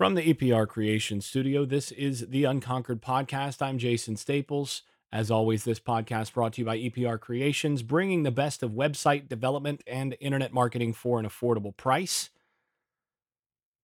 [0.00, 3.60] From the EPR Creation Studio, this is the Unconquered Podcast.
[3.60, 4.80] I'm Jason Staples.
[5.12, 9.28] As always, this podcast brought to you by EPR Creations, bringing the best of website
[9.28, 12.30] development and internet marketing for an affordable price.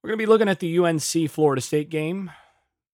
[0.03, 2.31] We're going to be looking at the UNC Florida State game,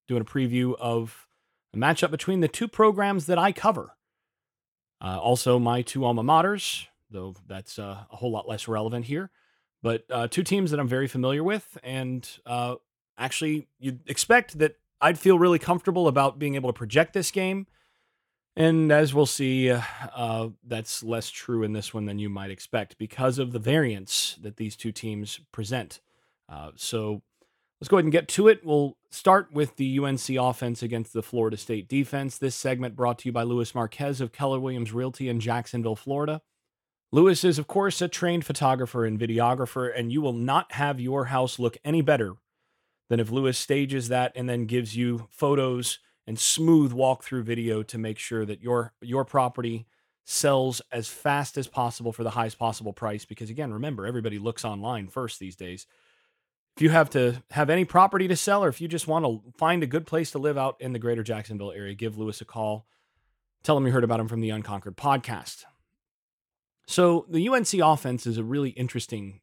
[0.09, 1.29] doing a preview of
[1.73, 3.95] a matchup between the two programs that I cover.
[5.00, 9.30] Uh, also, my two alma maters, though that's uh, a whole lot less relevant here.
[9.80, 12.77] But uh, two teams that I'm very familiar with, and uh,
[13.18, 17.66] actually, you'd expect that I'd feel really comfortable about being able to project this game.
[18.54, 19.80] And as we'll see, uh,
[20.14, 24.38] uh, that's less true in this one than you might expect because of the variance
[24.42, 26.01] that these two teams present.
[26.48, 27.23] Uh, so
[27.80, 28.64] let's go ahead and get to it.
[28.64, 32.37] We'll start with the UNC offense against the Florida State defense.
[32.37, 36.42] This segment brought to you by Lewis Marquez of Keller Williams Realty in Jacksonville, Florida.
[37.10, 41.26] Lewis is, of course, a trained photographer and videographer, and you will not have your
[41.26, 42.34] house look any better
[43.12, 47.99] than if Lewis stages that and then gives you photos and smooth walkthrough video to
[47.99, 49.87] make sure that your your property
[50.24, 53.27] sells as fast as possible for the highest possible price.
[53.27, 55.87] Because again remember everybody looks online first these days.
[56.74, 59.43] If you have to have any property to sell or if you just want to
[59.59, 62.47] find a good place to live out in the greater jacksonville area give lewis a
[62.47, 62.87] call.
[63.63, 65.65] Tell him you heard about him from the unconquered podcast.
[66.87, 69.43] So the unc offense is a really interesting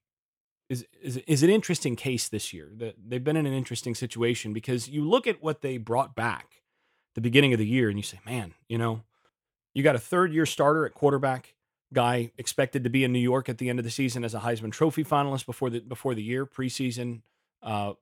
[0.70, 4.54] is, is, is an interesting case this year that they've been in an interesting situation
[4.54, 6.62] because you look at what they brought back
[7.16, 9.02] the beginning of the year and you say, man, you know,
[9.74, 11.56] you got a third year starter at quarterback,
[11.92, 14.40] guy expected to be in New York at the end of the season as a
[14.40, 17.22] Heisman Trophy finalist before the before the year preseason,
[17.64, 17.94] uh,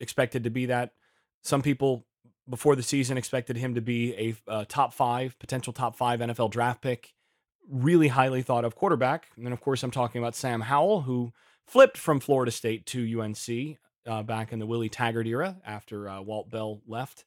[0.00, 0.92] expected to be that.
[1.42, 2.06] Some people
[2.48, 6.50] before the season expected him to be a, a top five potential top five NFL
[6.50, 7.14] draft pick,
[7.68, 9.28] really highly thought of quarterback.
[9.36, 11.32] And then of course I'm talking about Sam Howell, who
[11.66, 16.20] flipped from Florida State to UNC uh, back in the Willie Taggart era after uh,
[16.20, 17.24] Walt Bell left.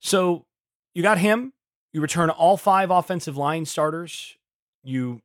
[0.00, 0.46] So
[0.94, 1.52] you got him.
[1.92, 4.36] You return all five offensive line starters.
[4.82, 5.20] You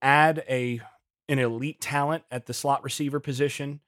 [0.00, 0.80] add a
[1.28, 3.80] an elite talent at the slot receiver position.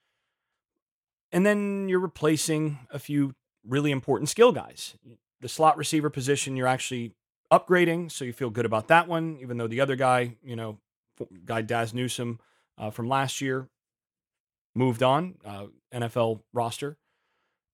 [1.33, 3.35] And then you're replacing a few
[3.67, 4.95] really important skill guys.
[5.41, 7.13] The slot receiver position, you're actually
[7.53, 10.79] upgrading, so you feel good about that one, even though the other guy, you know,
[11.45, 12.39] guy Dazz Newsome
[12.79, 13.69] uh, from last year
[14.75, 16.99] moved on, uh, NFL roster.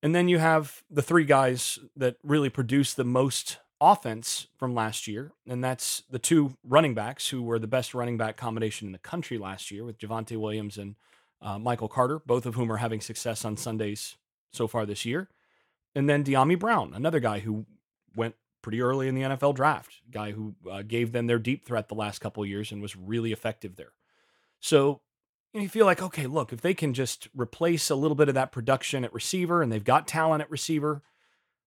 [0.02, 5.06] And then you have the three guys that really produced the most offense from last
[5.06, 8.92] year, and that's the two running backs who were the best running back combination in
[8.92, 10.96] the country last year with Javonte Williams and
[11.42, 14.16] uh, Michael Carter, both of whom are having success on Sundays
[14.52, 15.28] so far this year.
[15.94, 17.66] And then Dyami Brown, another guy who
[18.14, 21.88] went pretty early in the NFL draft, guy who uh, gave them their deep threat
[21.88, 23.92] the last couple years and was really effective there.
[24.60, 25.00] So
[25.52, 28.52] you feel like, okay, look, if they can just replace a little bit of that
[28.52, 31.02] production at receiver and they've got talent at receiver,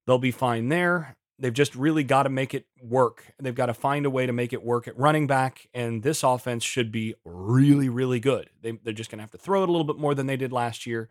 [0.06, 1.16] they'll be fine there.
[1.40, 3.34] They've just really got to make it work.
[3.40, 5.68] They've got to find a way to make it work at running back.
[5.74, 8.50] And this offense should be really, really good.
[8.62, 10.38] They, they're just going to have to throw it a little bit more than they
[10.38, 11.10] did last year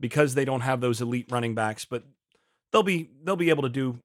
[0.00, 1.84] because they don't have those elite running backs.
[1.84, 2.04] But
[2.72, 3.98] they'll be they'll be able to do.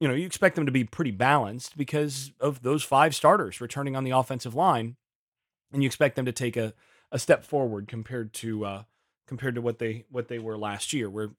[0.00, 3.96] You know, you expect them to be pretty balanced because of those five starters returning
[3.96, 4.96] on the offensive line,
[5.72, 6.74] and you expect them to take a
[7.12, 8.82] a step forward compared to uh,
[9.26, 11.10] compared to what they what they were last year.
[11.10, 11.30] Where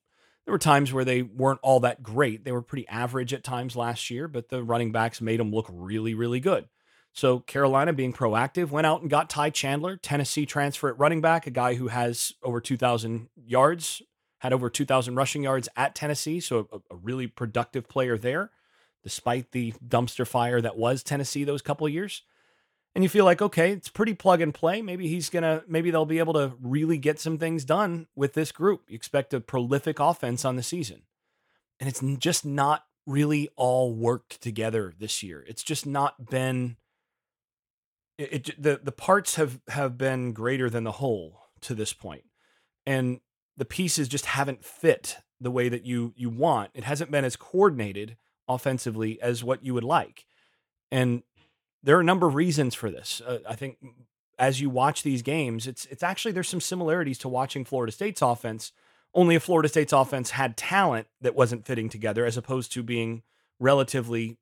[0.45, 2.43] there were times where they weren't all that great.
[2.43, 5.67] They were pretty average at times last year, but the running backs made them look
[5.69, 6.67] really really good.
[7.13, 11.45] So Carolina, being proactive, went out and got Ty Chandler, Tennessee transfer at running back,
[11.45, 14.01] a guy who has over 2,000 yards,
[14.39, 16.39] had over 2,000 rushing yards at Tennessee.
[16.39, 18.49] So a, a, really productive player there,
[19.03, 22.23] despite the dumpster fire that was Tennessee those couple years
[22.94, 24.81] and you feel like okay it's pretty plug and play.
[24.81, 28.52] Maybe he's gonna maybe they'll be able to really get some things done with this
[28.52, 28.84] group.
[28.88, 31.03] You expect a prolific offense on the season.
[31.79, 35.44] And it's just not really all worked together this year.
[35.47, 36.78] It's just not been
[38.18, 42.23] it, it the the parts have have been greater than the whole to this point.
[42.85, 43.19] And
[43.58, 46.72] the pieces just haven't fit the way that you you want.
[46.73, 48.17] It hasn't been as coordinated
[48.47, 50.26] offensively as what you would like.
[50.91, 51.23] And
[51.83, 53.22] there are a number of reasons for this.
[53.25, 53.78] Uh, I think
[54.37, 58.22] as you watch these games, it's it's actually there's some similarities to watching Florida State's
[58.22, 58.72] offense.
[59.13, 63.23] Only if Florida State's offense had talent that wasn't fitting together, as opposed to being
[63.59, 64.37] relatively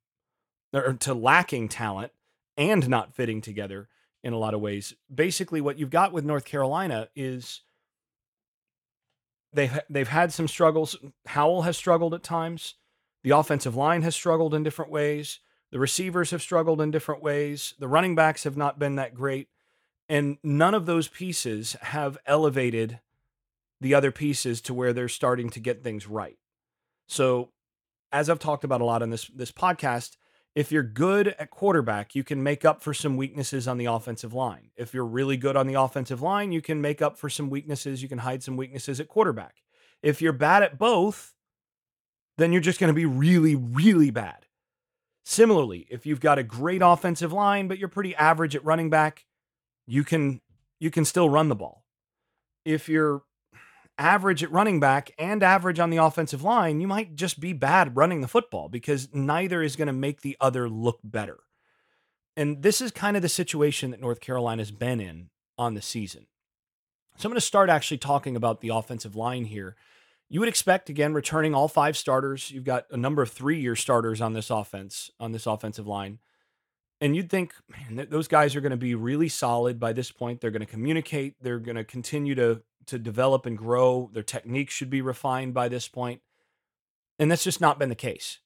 [0.74, 2.12] or to lacking talent
[2.56, 3.90] and not fitting together
[4.24, 4.94] in a lot of ways.
[5.14, 7.62] Basically, what you've got with North Carolina is
[9.54, 10.96] they they've had some struggles.
[11.26, 12.76] Howell has struggled at times.
[13.24, 15.40] The offensive line has struggled in different ways.
[15.72, 17.76] The receivers have struggled in different ways.
[17.80, 19.50] The running backs have not been that great.
[20.08, 23.00] And none of those pieces have elevated
[23.80, 26.38] the other pieces to where they're starting to get things right.
[27.08, 27.50] So,
[28.12, 30.18] as I've talked about a lot on this this podcast,
[30.56, 34.34] if you're good at quarterback, you can make up for some weaknesses on the offensive
[34.34, 34.72] line.
[34.76, 38.02] If you're really good on the offensive line, you can make up for some weaknesses,
[38.02, 39.58] you can hide some weaknesses at quarterback.
[40.02, 41.36] If you're bad at both,
[42.38, 44.48] then you're just going to be really really bad.
[45.30, 49.28] Similarly, if you've got a great offensive line but you're pretty average at running back,
[49.86, 50.42] you can
[50.80, 51.84] you can still run the ball.
[52.66, 53.22] If you're
[54.00, 57.96] average at running back and average on the offensive line, you might just be bad
[57.96, 61.38] running the football because neither is going to make the other look better.
[62.36, 65.30] And this is kind of the situation that North Carolina's been in
[65.60, 66.26] on the season.
[67.18, 69.76] So I'm going to start actually talking about the offensive line here.
[70.30, 72.52] You would expect again returning all five starters.
[72.52, 76.20] You've got a number of 3-year starters on this offense on this offensive line.
[77.02, 80.42] And you'd think, man, those guys are going to be really solid by this point.
[80.42, 81.36] They're going to communicate.
[81.42, 84.10] They're going to continue to to develop and grow.
[84.14, 85.90] Their technique should be refined by this.
[85.96, 88.40] And that's just not been the case.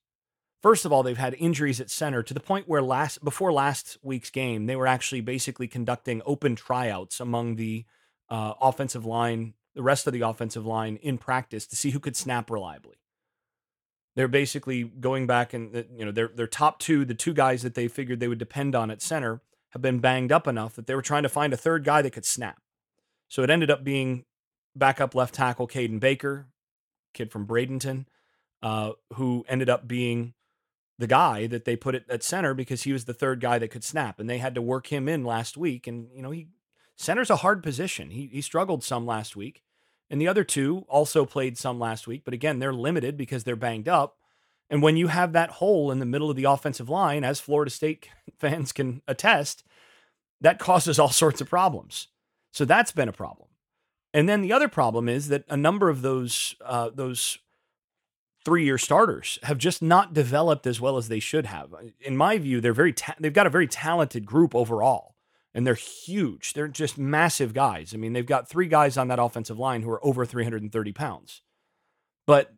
[0.61, 3.97] First of all, they've had injuries at center to the point where last before last
[4.01, 7.85] week's game, they were actually basically conducting open tryouts among the
[8.29, 12.15] uh, offensive line, the rest of the offensive line in practice to see who could
[12.15, 12.95] snap reliably.
[14.15, 17.73] They're basically going back and you know their their top two, the two guys that
[17.73, 19.41] they figured they would depend on at center,
[19.71, 22.11] have been banged up enough that they were trying to find a third guy that
[22.11, 22.61] could snap.
[23.27, 24.25] So it ended up being
[24.75, 26.47] backup left tackle Caden Baker,
[27.13, 28.05] kid from Bradenton,
[28.61, 30.35] uh, who ended up being
[30.99, 33.83] the guy that they put at center because he was the third guy that could
[33.83, 35.87] snap, and they had to work him in last week.
[35.87, 36.49] And you know, he
[36.95, 38.11] center's a hard position.
[38.11, 39.62] He he struggled some last week.
[40.13, 43.55] And the other two also played some last week, but again, they're limited because they're
[43.55, 44.19] banged up.
[44.69, 47.71] And when you have that hole in the middle of the offensive line, as Florida
[47.71, 49.63] State fans can attest,
[50.39, 52.09] that causes all sorts of problems.
[52.51, 53.49] So that's been a problem.
[54.13, 57.39] And then the other problem is that a number of those uh, those
[58.45, 61.73] three year starters have just not developed as well as they should have.
[61.99, 65.12] In my view, they're very ta- they've got a very talented group overall
[65.53, 66.53] and they're huge.
[66.53, 67.93] They're just massive guys.
[67.93, 71.41] I mean, they've got three guys on that offensive line who are over 330 pounds.
[72.25, 72.53] But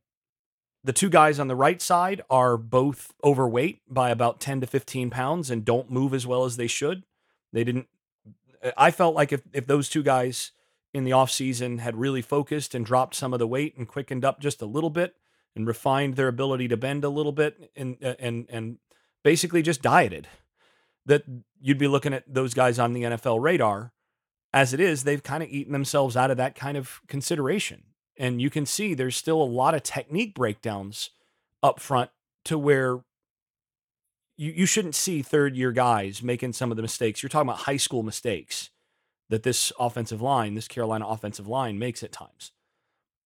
[0.83, 5.09] the two guys on the right side are both overweight by about 10 to 15
[5.09, 7.03] pounds and don't move as well as they should.
[7.51, 7.87] They didn't.
[8.77, 10.51] I felt like if, if those two guys
[10.93, 14.39] in the offseason had really focused and dropped some of the weight and quickened up
[14.39, 15.15] just a little bit
[15.55, 18.77] and refined their ability to bend a little bit and and and
[19.23, 20.27] basically just dieted
[21.05, 21.23] that
[21.59, 23.91] you'd be looking at those guys on the NFL radar.
[24.53, 27.83] As it is, they've kind of eaten themselves out of that kind of consideration.
[28.17, 31.09] And you can see there's still a lot of technique breakdowns
[31.61, 32.09] up front
[32.45, 33.01] to where
[34.37, 37.21] you, you shouldn't see third year guys making some of the mistakes.
[37.21, 38.69] You're talking about high school mistakes
[39.29, 42.51] that this offensive line, this Carolina offensive line makes at times.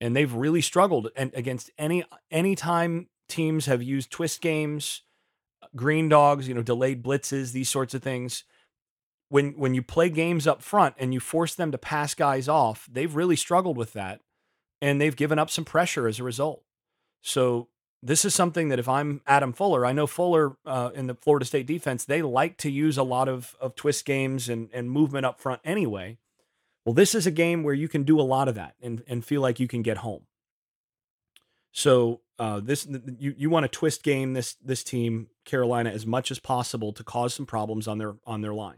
[0.01, 5.01] And they've really struggled and against any any time teams have used twist games
[5.75, 8.43] green dogs, you know, delayed blitzes, these sorts of things.
[9.29, 12.87] When when you play games up front and you force them to pass guys off,
[12.91, 14.21] they've really struggled with that,
[14.81, 16.63] and they've given up some pressure as a result.
[17.21, 17.67] So
[18.01, 21.45] this is something that if I'm Adam Fuller, I know Fuller uh, in the Florida
[21.45, 25.25] State defense, they like to use a lot of of twist games and and movement
[25.25, 26.17] up front anyway.
[26.85, 29.23] Well, this is a game where you can do a lot of that and and
[29.23, 30.25] feel like you can get home.
[31.71, 32.87] So uh, this
[33.19, 37.03] you you want to twist game this this team Carolina as much as possible to
[37.03, 38.77] cause some problems on their on their line.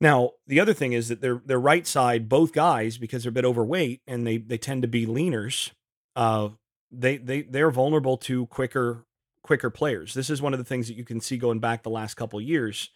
[0.00, 3.32] Now the other thing is that their their right side both guys because they're a
[3.32, 5.70] bit overweight and they they tend to be leaners.
[6.14, 6.50] Uh,
[6.92, 9.06] they they they're vulnerable to quicker
[9.42, 10.12] quicker players.
[10.12, 12.38] This is one of the things that you can see going back the last couple
[12.38, 12.90] years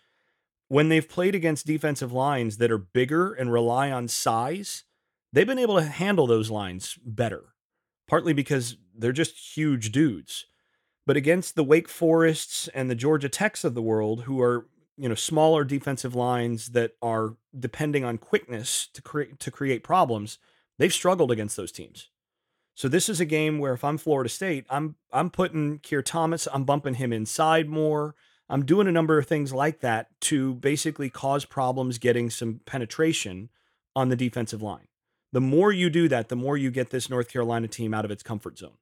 [0.68, 4.84] when they've played against defensive lines that are bigger and rely on size.
[5.32, 7.52] They've been able to handle those lines better
[8.12, 10.46] partly because they're just huge dudes.
[11.06, 15.08] But against the Wake Forests and the Georgia Techs of the world, who are you
[15.08, 20.38] know smaller defensive lines that are depending on quickness to create to create problems,
[20.78, 22.10] they've struggled against those teams.
[22.74, 26.48] So this is a game where if I'm Florida State, I'm I'm putting Keir Thomas,
[26.52, 28.14] I'm bumping him inside more.
[28.48, 33.48] I'm doing a number of things like that to basically cause problems getting some penetration
[33.96, 34.88] on the defensive line.
[35.32, 38.10] The more you do that, the more you get this North Carolina team out of
[38.10, 38.76] its comfort zone.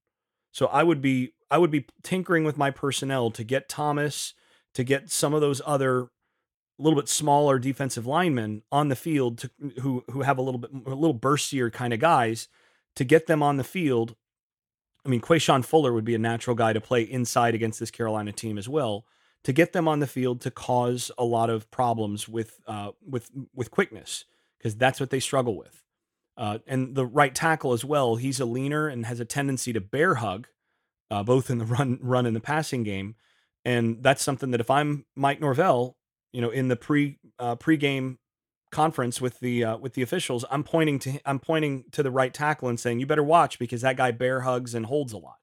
[0.52, 4.34] So I would be I would be tinkering with my personnel to get Thomas,
[4.74, 6.10] to get some of those other
[6.78, 10.60] a little bit smaller defensive linemen on the field to, who who have a little
[10.60, 12.48] bit a little burstier kind of guys
[12.96, 14.16] to get them on the field.
[15.04, 18.32] I mean, Quashon Fuller would be a natural guy to play inside against this Carolina
[18.32, 19.06] team as well.
[19.44, 23.30] To get them on the field to cause a lot of problems with uh, with
[23.54, 24.24] with quickness
[24.58, 25.82] because that's what they struggle with.
[26.40, 28.16] Uh, and the right tackle as well.
[28.16, 30.48] He's a leaner and has a tendency to bear hug,
[31.10, 33.14] uh, both in the run, run and the passing game.
[33.66, 35.98] And that's something that if I'm Mike Norvell,
[36.32, 38.16] you know, in the pre uh, pregame
[38.72, 42.32] conference with the uh, with the officials, I'm pointing to I'm pointing to the right
[42.32, 45.40] tackle and saying, "You better watch because that guy bear hugs and holds a lot."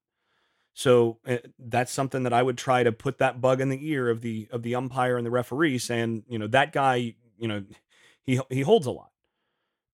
[0.74, 4.10] So uh, that's something that I would try to put that bug in the ear
[4.10, 7.64] of the of the umpire and the referee, saying, you know, that guy, you know,
[8.24, 9.12] he he holds a lot,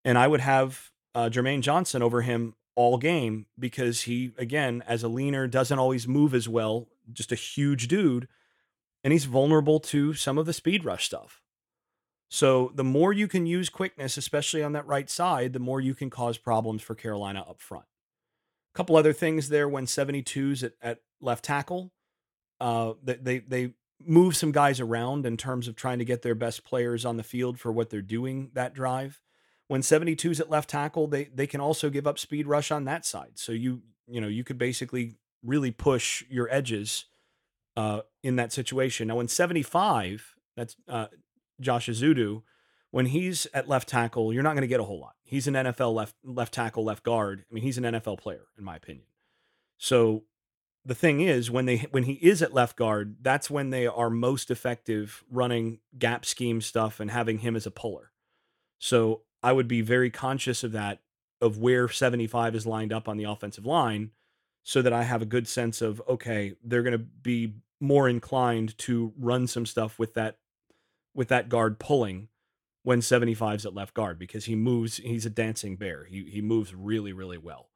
[0.05, 5.03] and I would have uh, Jermaine Johnson over him all game because he, again, as
[5.03, 6.87] a leaner, doesn't always move as well.
[7.11, 8.27] Just a huge dude,
[9.03, 11.41] and he's vulnerable to some of the speed rush stuff.
[12.29, 15.93] So the more you can use quickness, especially on that right side, the more you
[15.93, 17.85] can cause problems for Carolina up front.
[18.73, 21.91] A couple other things there when 72s at, at left tackle.
[22.59, 26.63] Uh, they they move some guys around in terms of trying to get their best
[26.63, 29.21] players on the field for what they're doing that drive.
[29.73, 33.07] When 72s at left tackle, they they can also give up speed rush on that
[33.07, 33.31] side.
[33.39, 37.05] So you you know you could basically really push your edges
[37.75, 39.07] uh, in that situation.
[39.07, 41.07] Now, when 75, that's uh,
[41.59, 42.43] Josh Ezeudu.
[42.91, 45.15] when he's at left tackle, you're not going to get a whole lot.
[45.23, 47.43] He's an NFL left left tackle, left guard.
[47.49, 49.07] I mean, he's an NFL player in my opinion.
[49.79, 50.25] So
[50.85, 54.11] the thing is, when they when he is at left guard, that's when they are
[54.11, 58.11] most effective running gap scheme stuff and having him as a puller.
[58.77, 60.99] So I would be very conscious of that,
[61.41, 64.11] of where 75 is lined up on the offensive line,
[64.63, 68.77] so that I have a good sense of okay, they're going to be more inclined
[68.77, 70.37] to run some stuff with that
[71.13, 72.29] with that guard pulling
[72.83, 76.05] when 75's at left guard because he moves he's a dancing bear.
[76.05, 77.69] He he moves really really well.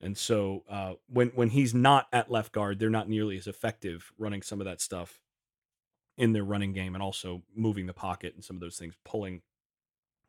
[0.00, 4.12] And so uh, when when he's not at left guard they're not nearly as effective
[4.18, 5.20] running some of that stuff
[6.18, 9.42] in their running game and also moving the pocket and some of those things pulling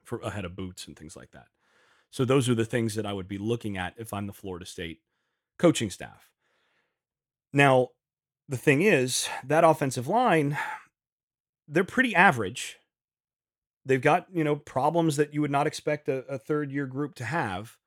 [0.04, 1.48] for ahead of boots and things like that
[2.12, 4.66] so those are the things that I would be looking at if I'm the Florida
[4.66, 5.02] State
[5.58, 6.30] coaching staff
[7.52, 7.90] now
[8.48, 10.58] the thing is that offensive line
[11.68, 12.78] they're pretty average.
[13.86, 17.16] They've got, you know, problems that you would not expect a, a third year group
[17.16, 17.78] to have,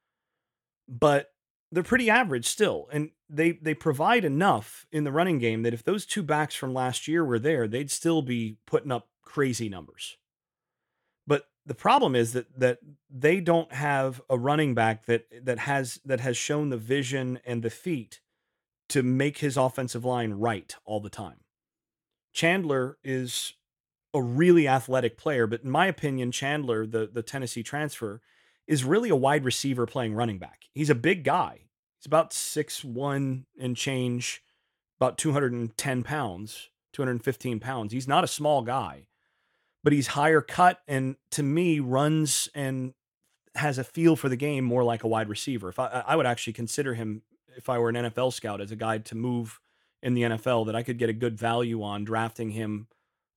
[0.88, 1.30] but
[1.72, 2.88] they're pretty average still.
[2.92, 6.74] And they they provide enough in the running game that if those two backs from
[6.74, 10.16] last year were there, they'd still be putting up crazy numbers.
[11.66, 12.78] The problem is that that
[13.10, 17.62] they don't have a running back that that has that has shown the vision and
[17.62, 18.20] the feet
[18.88, 21.40] to make his offensive line right all the time.
[22.32, 23.54] Chandler is
[24.14, 28.20] a really athletic player, but in my opinion, Chandler, the the Tennessee transfer,
[28.66, 30.66] is really a wide receiver playing running back.
[30.72, 31.66] He's a big guy.
[31.98, 34.42] He's about six one and change,
[35.00, 37.92] about 210 pounds, 215 pounds.
[37.92, 39.08] He's not a small guy,
[39.86, 42.92] but he's higher cut and to me runs and
[43.54, 45.68] has a feel for the game more like a wide receiver.
[45.68, 47.22] If I, I would actually consider him,
[47.56, 49.60] if I were an NFL scout, as a guy to move
[50.02, 52.88] in the NFL that I could get a good value on drafting him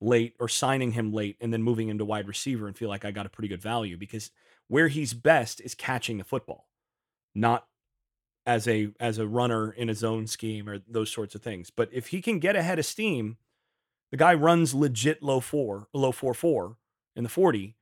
[0.01, 3.11] late or signing him late and then moving into wide receiver and feel like I
[3.11, 4.31] got a pretty good value because
[4.67, 6.65] where he's best is catching the football,
[7.35, 7.67] not
[8.47, 11.69] as a as a runner in a zone scheme or those sorts of things.
[11.69, 13.37] But if he can get ahead of steam,
[14.11, 16.77] the guy runs legit low four, low four four
[17.15, 17.75] in the 40,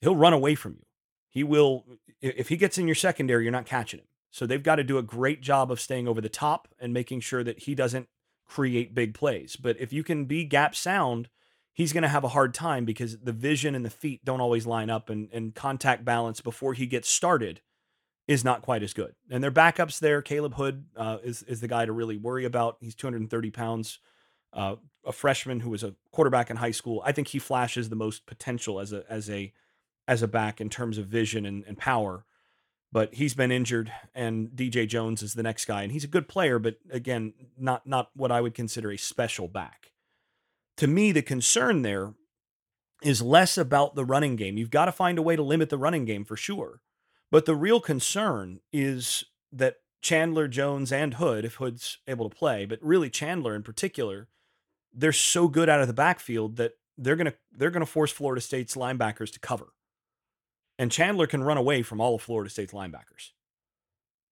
[0.00, 0.84] he'll run away from you.
[1.28, 1.84] He will
[2.20, 4.06] if he gets in your secondary, you're not catching him.
[4.30, 7.20] So they've got to do a great job of staying over the top and making
[7.20, 8.08] sure that he doesn't
[8.46, 9.56] create big plays.
[9.56, 11.28] But if you can be gap sound
[11.72, 14.66] he's going to have a hard time because the vision and the feet don't always
[14.66, 17.60] line up and, and contact balance before he gets started
[18.28, 19.14] is not quite as good.
[19.30, 22.76] And their backups there, Caleb Hood uh, is, is the guy to really worry about.
[22.80, 23.98] He's 230 pounds,
[24.52, 27.02] uh, a freshman who was a quarterback in high school.
[27.04, 29.52] I think he flashes the most potential as a, as a,
[30.06, 32.24] as a back in terms of vision and, and power.
[32.90, 36.28] But he's been injured, and DJ Jones is the next guy, and he's a good
[36.28, 39.92] player, but again, not not what I would consider a special back
[40.76, 42.14] to me, the concern there
[43.02, 44.56] is less about the running game.
[44.56, 46.80] You've got to find a way to limit the running game for sure.
[47.30, 52.64] But the real concern is that Chandler, Jones, and Hood, if Hood's able to play,
[52.64, 54.28] but really Chandler in particular,
[54.94, 58.74] they're so good out of the backfield that they're gonna they're gonna force Florida State's
[58.74, 59.72] linebackers to cover.
[60.78, 63.30] And Chandler can run away from all of Florida State's linebackers.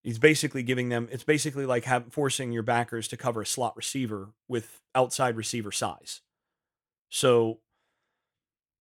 [0.02, 3.76] He's basically giving them it's basically like have, forcing your backers to cover a slot
[3.76, 6.21] receiver with outside receiver size.
[7.11, 7.61] So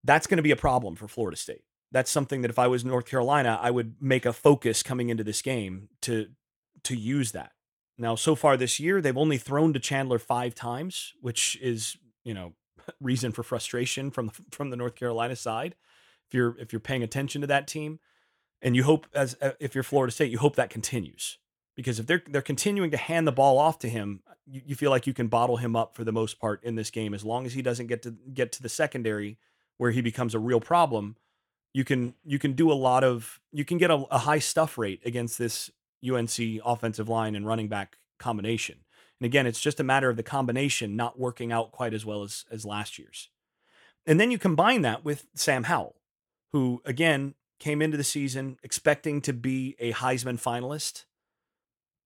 [0.04, 1.64] that's going to be a problem for Florida State.
[1.92, 5.24] That's something that if I was North Carolina, I would make a focus coming into
[5.24, 6.28] this game to
[6.84, 7.52] to use that.
[8.00, 12.34] Now, so far this year, they've only thrown to Chandler five times, which is you
[12.34, 12.54] know
[13.02, 15.76] reason for frustration from from the North Carolina side.
[16.28, 18.00] If you're if you're paying attention to that team,
[18.62, 21.40] And you hope as uh, if you're Florida State, you hope that continues
[21.78, 24.92] because if they're they're continuing to hand the ball off to him, you, you feel
[24.92, 27.46] like you can bottle him up for the most part in this game as long
[27.48, 29.40] as he doesn't get to get to the secondary
[29.78, 31.18] where he becomes a real problem.
[31.74, 34.78] You can you can do a lot of you can get a, a high stuff
[34.78, 35.72] rate against this
[36.08, 38.80] UNC offensive line and running back combination.
[39.20, 42.24] And again, it's just a matter of the combination not working out quite as well
[42.24, 43.30] as as last year's.
[44.06, 45.96] And then you combine that with Sam Howell,
[46.52, 51.04] who again came into the season expecting to be a Heisman finalist.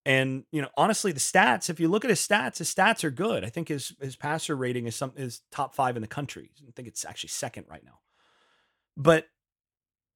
[0.06, 3.12] And you know, honestly, the stats, if you look at his stats, his stats are
[3.12, 3.46] good.
[3.46, 6.52] I think his his passer rating is some is top five in the country.
[6.68, 8.00] I think it's actually second right now.
[8.98, 9.28] But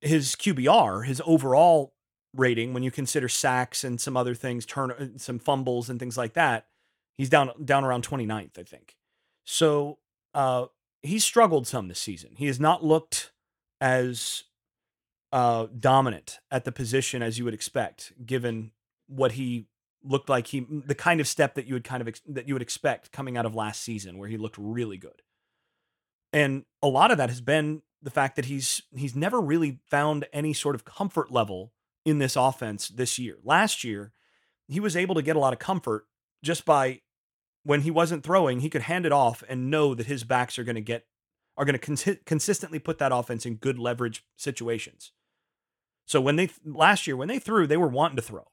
[0.01, 1.93] his QBR, his overall
[2.38, 6.17] rating, when you consider sacks and some other things, turn uh, some fumbles and things
[6.17, 6.67] like that,
[7.17, 8.96] he's down down around 29th, I think.
[9.44, 9.98] So
[10.34, 10.67] uh
[11.01, 12.32] he's struggled some this season.
[12.38, 13.32] He has not looked
[13.82, 14.44] as
[15.32, 18.72] uh, dominant at the position as you would expect, given
[19.08, 19.67] what he
[20.03, 20.48] looked like.
[20.48, 23.12] He the kind of step that you would kind of ex- that you would expect
[23.12, 25.22] coming out of last season, where he looked really good.
[26.34, 30.25] And a lot of that has been the fact that he's he's never really found
[30.32, 31.74] any sort of comfort level
[32.08, 33.36] in this offense this year.
[33.44, 34.14] Last year,
[34.70, 36.06] he was able to get a lot of comfort
[36.42, 37.02] just by
[37.64, 40.64] when he wasn't throwing, he could hand it off and know that his backs are
[40.64, 41.06] going to get
[41.58, 45.12] are going to cons- consistently put that offense in good leverage situations.
[46.06, 48.46] So when they last year when they threw, they were wanting to throw.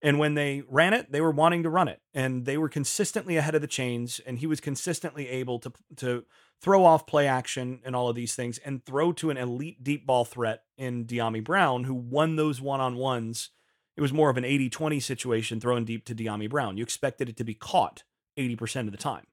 [0.00, 2.00] And when they ran it, they were wanting to run it.
[2.12, 6.24] And they were consistently ahead of the chains and he was consistently able to to
[6.60, 10.06] throw off play action and all of these things and throw to an elite deep
[10.06, 13.50] ball threat in Dyami Brown who won those one-on-ones.
[13.96, 16.76] It was more of an 80-20 situation throwing deep to Dyami Brown.
[16.76, 18.02] You expected it to be caught
[18.38, 19.26] 80% of the time.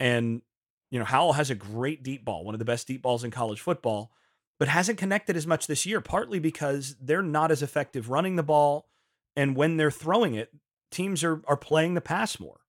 [0.00, 0.42] And,
[0.90, 3.30] you know, Howell has a great deep ball, one of the best deep balls in
[3.30, 4.10] college football,
[4.58, 8.42] but hasn't connected as much this year, partly because they're not as effective running the
[8.42, 8.88] ball.
[9.36, 10.52] And when they're throwing it,
[10.90, 12.60] teams are, are playing the pass more.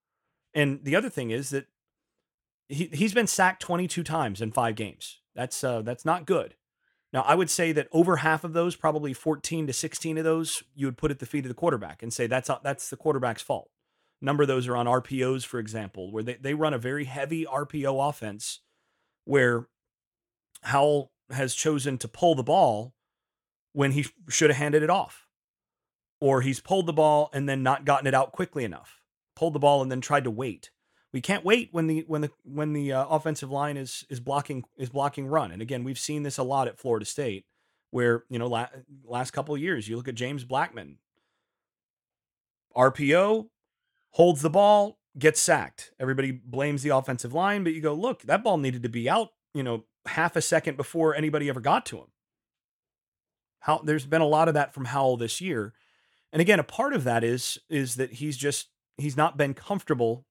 [0.53, 1.65] And the other thing is that
[2.73, 5.21] he, he's been sacked 22 times in five games.
[5.35, 6.55] That's uh, that's not good.
[7.11, 10.63] Now, I would say that over half of those, probably 14 to 16 of those,
[10.73, 13.41] you would put at the feet of the quarterback and say that's that's the quarterback's
[13.41, 13.69] fault
[14.23, 17.45] number of those are on RPOs, for example, where they, they run a very heavy
[17.45, 18.61] RPO offense
[19.25, 19.67] where
[20.63, 22.93] Howell has chosen to pull the ball
[23.73, 25.27] when he should have handed it off.
[26.21, 29.01] Or he's pulled the ball and then not gotten it out quickly enough.
[29.35, 30.71] Pulled the ball and then tried to wait.
[31.13, 34.65] We can't wait when the when the when the uh, offensive line is is blocking
[34.77, 35.51] is blocking run.
[35.51, 37.45] And again, we've seen this a lot at Florida State,
[37.91, 38.69] where you know la-
[39.05, 40.97] last couple years, you look at James Blackman,
[42.75, 43.47] RPO
[44.11, 45.91] holds the ball, gets sacked.
[45.99, 49.29] Everybody blames the offensive line, but you go, look, that ball needed to be out,
[49.53, 52.07] you know, half a second before anybody ever got to him.
[53.59, 55.73] How there's been a lot of that from Howell this year.
[56.31, 60.25] And again, a part of that is is that he's just he's not been comfortable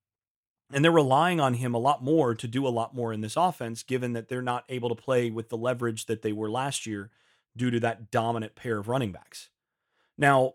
[0.72, 3.37] and they're relying on him a lot more to do a lot more in this
[3.37, 6.87] offense given that they're not able to play with the leverage that they were last
[6.87, 7.11] year
[7.56, 9.50] due to that dominant pair of running backs.
[10.16, 10.54] Now,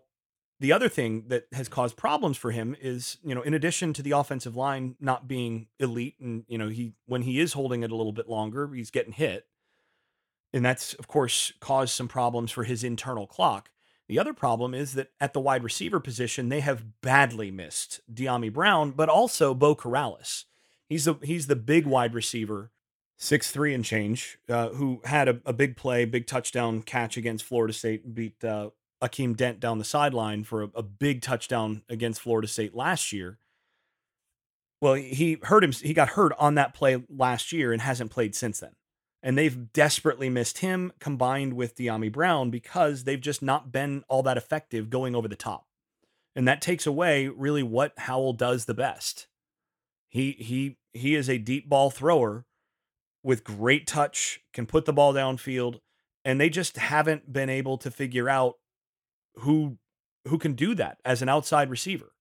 [0.60, 4.02] the other thing that has caused problems for him is, you know, in addition to
[4.02, 7.92] the offensive line not being elite and, you know, he when he is holding it
[7.92, 9.46] a little bit longer, he's getting hit.
[10.52, 13.70] And that's of course caused some problems for his internal clock.
[14.08, 18.50] The other problem is that at the wide receiver position, they have badly missed Dyami
[18.50, 20.44] Brown, but also Beau Corrales.
[20.88, 22.70] He's the he's the big wide receiver,
[23.18, 27.44] six three and change, uh, who had a, a, big play, big touchdown catch against
[27.44, 28.70] Florida State, beat uh,
[29.02, 33.38] Akeem Dent down the sideline for a, a, big touchdown against Florida State last year.
[34.80, 35.72] Well, he hurt him.
[35.72, 38.72] He got hurt on that play last year and hasn't played since then.
[39.28, 44.22] And they've desperately missed him combined with Dyami Brown because they've just not been all
[44.22, 45.66] that effective going over the top.
[46.34, 49.26] And that takes away really what Howell does the best.
[50.08, 52.46] He he he is a deep ball thrower
[53.22, 55.80] with great touch, can put the ball downfield,
[56.24, 58.54] and they just haven't been able to figure out
[59.40, 59.76] who
[60.26, 62.12] who can do that as an outside receiver.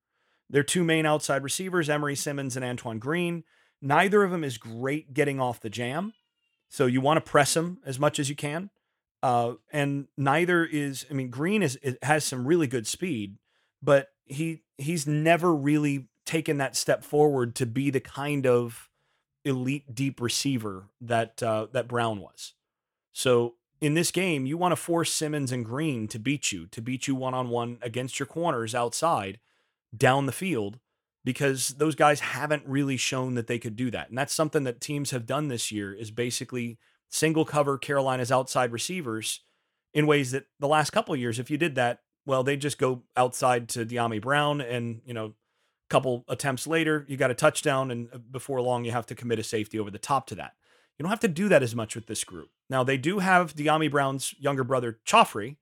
[0.49, 3.45] Their two main outside receivers, Emery Simmons and Antoine Green.
[3.81, 6.11] Neither of them is great getting off the jam.
[6.69, 8.69] So you want to press them as much as you can.
[9.23, 13.37] Uh, and neither is, I mean, Green is, has some really good speed,
[13.81, 18.89] but he he's never really taken that step forward to be the kind of
[19.43, 22.53] elite deep receiver that uh, that Brown was.
[23.13, 26.81] So in this game, you want to force Simmons and Green to beat you, to
[26.81, 29.39] beat you one on one against your corners outside
[29.95, 30.79] down the field,
[31.27, 34.07] because those guys haven't really shown that they could do that.
[34.07, 38.71] And that's something that teams have done this year is basically single cover Carolina's outside
[38.71, 39.41] receivers
[39.93, 42.77] in ways that the last couple of years, if you did that, well, they just
[42.77, 47.33] go outside to Dyami Brown and, you know, a couple attempts later, you got a
[47.33, 47.91] touchdown.
[47.91, 50.53] And uh, before long, you have to commit a safety over the top to that.
[50.97, 52.51] You don't have to do that as much with this group.
[52.69, 55.57] Now, they do have Dyami Brown's younger brother, Khafre,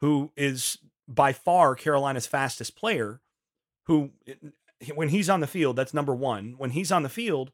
[0.00, 0.78] who is
[1.08, 3.22] by far Carolina's fastest player,
[3.86, 4.10] who,
[4.94, 6.54] when he's on the field, that's number one.
[6.56, 7.52] When he's on the field,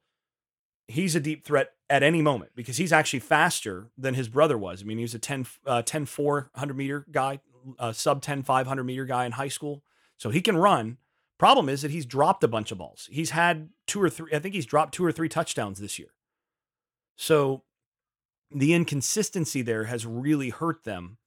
[0.88, 4.82] he's a deep threat at any moment because he's actually faster than his brother was.
[4.82, 7.40] I mean, he was a 10, uh, 10 400 meter guy,
[7.78, 9.82] uh, sub 10 500 meter guy in high school.
[10.16, 10.98] So he can run.
[11.38, 13.08] Problem is that he's dropped a bunch of balls.
[13.10, 16.10] He's had two or three, I think he's dropped two or three touchdowns this year.
[17.16, 17.62] So
[18.50, 21.18] the inconsistency there has really hurt them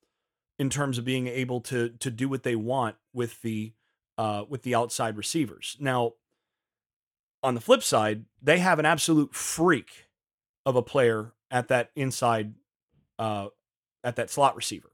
[0.59, 3.73] in terms of being able to to do what they want with the
[4.17, 5.77] uh, with the outside receivers.
[5.79, 6.13] Now,
[7.41, 10.07] on the flip side, they have an absolute freak
[10.65, 12.53] of a player at that inside,
[13.19, 13.47] uh,
[14.03, 14.89] at that slot receiver.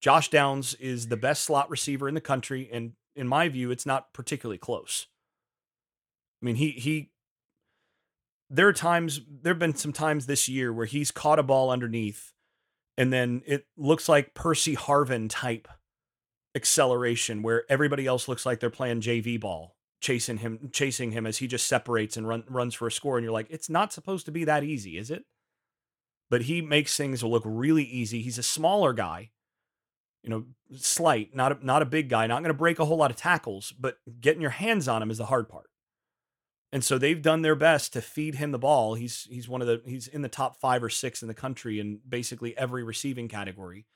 [0.00, 3.86] Josh Downs is the best slot receiver in the country, and in my view, it's
[3.86, 5.06] not particularly close.
[6.42, 7.10] I mean, he he.
[8.50, 11.70] There are times there have been some times this year where he's caught a ball
[11.70, 12.34] underneath,
[12.98, 15.68] and then it looks like Percy Harvin type
[16.54, 21.38] acceleration where everybody else looks like they're playing JV ball chasing him chasing him as
[21.38, 24.26] he just separates and run, runs for a score and you're like it's not supposed
[24.26, 25.24] to be that easy is it?
[26.30, 28.22] But he makes things look really easy.
[28.22, 29.30] He's a smaller guy
[30.22, 30.44] you know
[30.76, 33.16] slight not a, not a big guy not going to break a whole lot of
[33.16, 35.66] tackles but getting your hands on him is the hard part.
[36.72, 38.94] And so they've done their best to feed him the ball.
[38.94, 41.78] He's he's one of the he's in the top 5 or 6 in the country
[41.78, 43.86] in basically every receiving category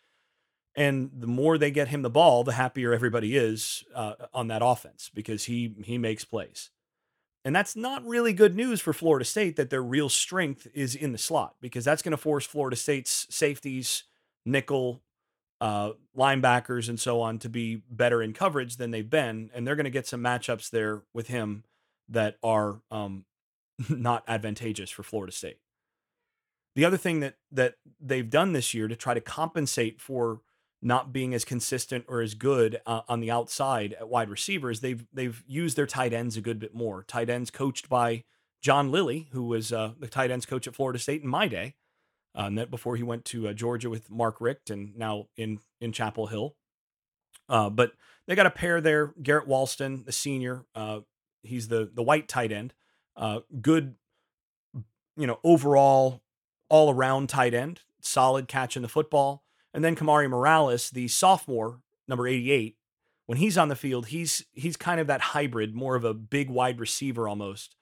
[0.74, 4.62] and the more they get him the ball, the happier everybody is uh, on that
[4.64, 6.70] offense because he he makes plays.
[7.44, 11.12] And that's not really good news for Florida State that their real strength is in
[11.12, 14.04] the slot because that's going to force Florida State's safeties,
[14.44, 15.02] nickel,
[15.60, 19.50] uh, linebackers, and so on to be better in coverage than they've been.
[19.54, 21.64] And they're going to get some matchups there with him
[22.08, 23.24] that are um,
[23.88, 25.58] not advantageous for Florida State.
[26.74, 30.42] The other thing that that they've done this year to try to compensate for
[30.80, 35.06] not being as consistent or as good uh, on the outside at wide receivers, they've
[35.12, 37.02] they've used their tight ends a good bit more.
[37.04, 38.24] Tight ends coached by
[38.60, 41.74] John Lilly, who was uh, the tight ends coach at Florida State in my day,
[42.34, 45.92] uh, that before he went to uh, Georgia with Mark Richt and now in in
[45.92, 46.54] Chapel Hill.
[47.48, 47.92] Uh, but
[48.26, 49.14] they got a pair there.
[49.22, 51.00] Garrett Walston, the senior, uh,
[51.42, 52.72] he's the the white tight end.
[53.60, 53.96] good,
[55.16, 56.22] you know, overall,
[56.68, 57.80] all around tight end.
[58.00, 59.42] Solid catch in the football.
[59.78, 62.76] And then Kamari Morales, the sophomore, number 88,
[63.26, 66.50] when he's on the field, he's he's kind of that hybrid, more of a big
[66.50, 67.76] wide receiver almost.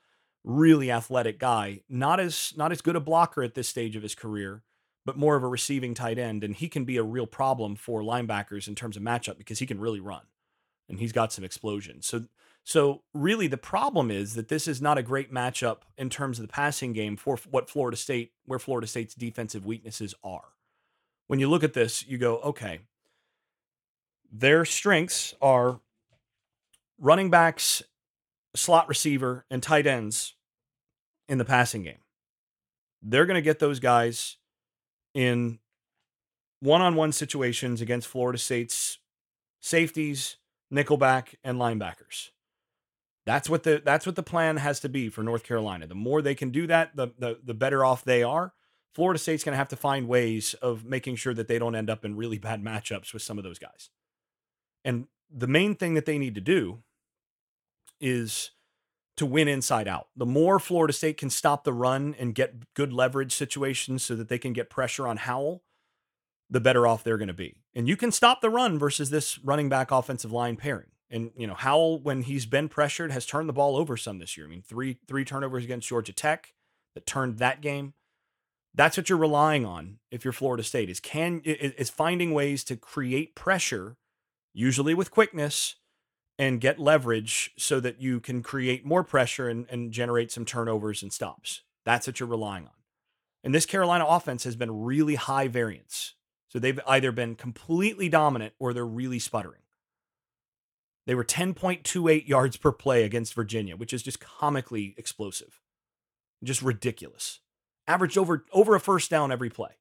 [0.44, 4.14] Really athletic guy, not as not as good a blocker at this stage of his
[4.14, 4.62] career,
[5.06, 8.02] but more of a receiving tight end and he can be a real problem for
[8.02, 10.26] linebackers in terms of matchup because he can really run
[10.90, 12.02] and he's got some explosion.
[12.02, 12.26] So
[12.62, 16.46] so really the problem is that this is not a great matchup in terms of
[16.46, 20.55] the passing game for what Florida State where Florida State's defensive weaknesses are
[21.26, 22.80] when you look at this, you go, okay,
[24.32, 25.80] their strengths are
[26.98, 27.82] running backs,
[28.54, 30.34] slot receiver, and tight ends
[31.28, 31.98] in the passing game.
[33.02, 34.36] They're going to get those guys
[35.14, 35.58] in
[36.60, 38.98] one on one situations against Florida State's
[39.60, 40.36] safeties,
[40.72, 42.30] nickelback, and linebackers.
[43.24, 45.86] That's what the that's what the plan has to be for North Carolina.
[45.86, 48.52] The more they can do that, the the, the better off they are.
[48.94, 51.90] Florida State's going to have to find ways of making sure that they don't end
[51.90, 53.90] up in really bad matchups with some of those guys.
[54.84, 56.82] And the main thing that they need to do
[58.00, 58.52] is
[59.16, 60.08] to win inside out.
[60.16, 64.28] The more Florida State can stop the run and get good leverage situations so that
[64.28, 65.62] they can get pressure on Howell,
[66.50, 67.56] the better off they're going to be.
[67.74, 70.88] And you can stop the run versus this running back offensive line pairing.
[71.10, 74.36] And you know, Howell when he's been pressured has turned the ball over some this
[74.36, 74.46] year.
[74.46, 76.52] I mean, three three turnovers against Georgia Tech
[76.94, 77.94] that turned that game.
[78.76, 82.76] That's what you're relying on if you're Florida State is can is finding ways to
[82.76, 83.96] create pressure,
[84.52, 85.76] usually with quickness,
[86.38, 91.02] and get leverage so that you can create more pressure and, and generate some turnovers
[91.02, 91.62] and stops.
[91.86, 92.72] That's what you're relying on.
[93.42, 96.12] And this Carolina offense has been really high variance.
[96.48, 99.62] So they've either been completely dominant or they're really sputtering.
[101.06, 105.60] They were 10.28 yards per play against Virginia, which is just comically explosive.
[106.44, 107.40] Just ridiculous
[107.86, 109.76] averaged over over a first down every play.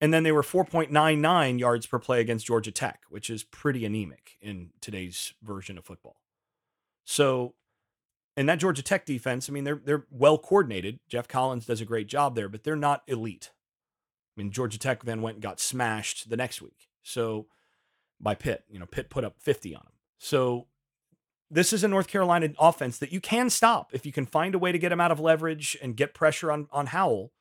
[0.00, 4.36] And then they were 4.99 yards per play against Georgia Tech, which is pretty anemic
[4.40, 6.20] in today's version of football.
[7.04, 7.54] So,
[8.36, 11.00] and that Georgia Tech defense, I mean, they're they're well coordinated.
[11.08, 13.50] Jeff Collins does a great job there, but they're not elite.
[14.36, 16.88] I mean, Georgia Tech then went and got smashed the next week.
[17.02, 17.46] So
[18.20, 19.92] by Pitt, you know, Pitt put up 50 on them.
[20.18, 20.67] So
[21.50, 24.58] this is a North Carolina offense that you can stop if you can find a
[24.58, 27.32] way to get them out of leverage and get pressure on on Howell.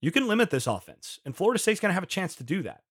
[0.00, 2.62] You can limit this offense, and Florida State's going to have a chance to do
[2.62, 2.82] that.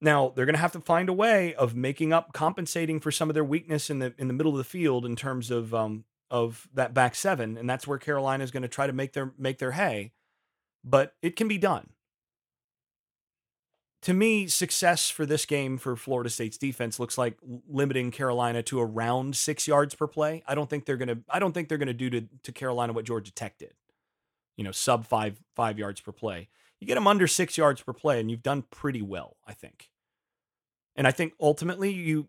[0.00, 3.28] Now they're going to have to find a way of making up, compensating for some
[3.28, 6.04] of their weakness in the in the middle of the field in terms of um,
[6.30, 9.32] of that back seven, and that's where Carolina is going to try to make their
[9.36, 10.12] make their hay.
[10.84, 11.90] But it can be done.
[14.02, 17.36] To me, success for this game for Florida State's defense looks like
[17.68, 20.42] limiting Carolina to around six yards per play.
[20.46, 21.18] I don't think they're gonna.
[21.28, 23.74] I don't think they're gonna do to to Carolina what Georgia Tech did.
[24.56, 26.48] You know, sub five five yards per play.
[26.80, 29.90] You get them under six yards per play, and you've done pretty well, I think.
[30.96, 32.26] And I think ultimately you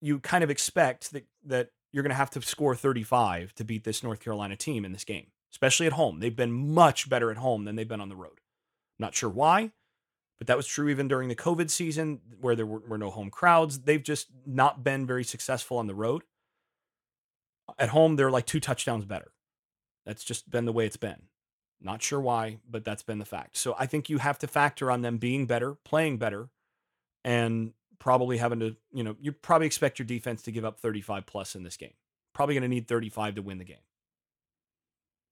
[0.00, 4.02] you kind of expect that that you're to have to score 35 to beat this
[4.02, 6.20] North Carolina team in this game, especially at home.
[6.20, 8.40] They've been much better at home than they've been on the road.
[8.98, 9.72] Not sure why,
[10.42, 13.30] but that was true even during the COVID season where there were, were no home
[13.30, 13.82] crowds.
[13.82, 16.24] They've just not been very successful on the road.
[17.78, 19.30] At home, they're like two touchdowns better.
[20.04, 21.28] That's just been the way it's been.
[21.80, 23.56] Not sure why, but that's been the fact.
[23.56, 26.48] So I think you have to factor on them being better, playing better,
[27.24, 31.24] and probably having to, you know, you probably expect your defense to give up 35
[31.24, 31.94] plus in this game.
[32.34, 33.76] Probably going to need 35 to win the game.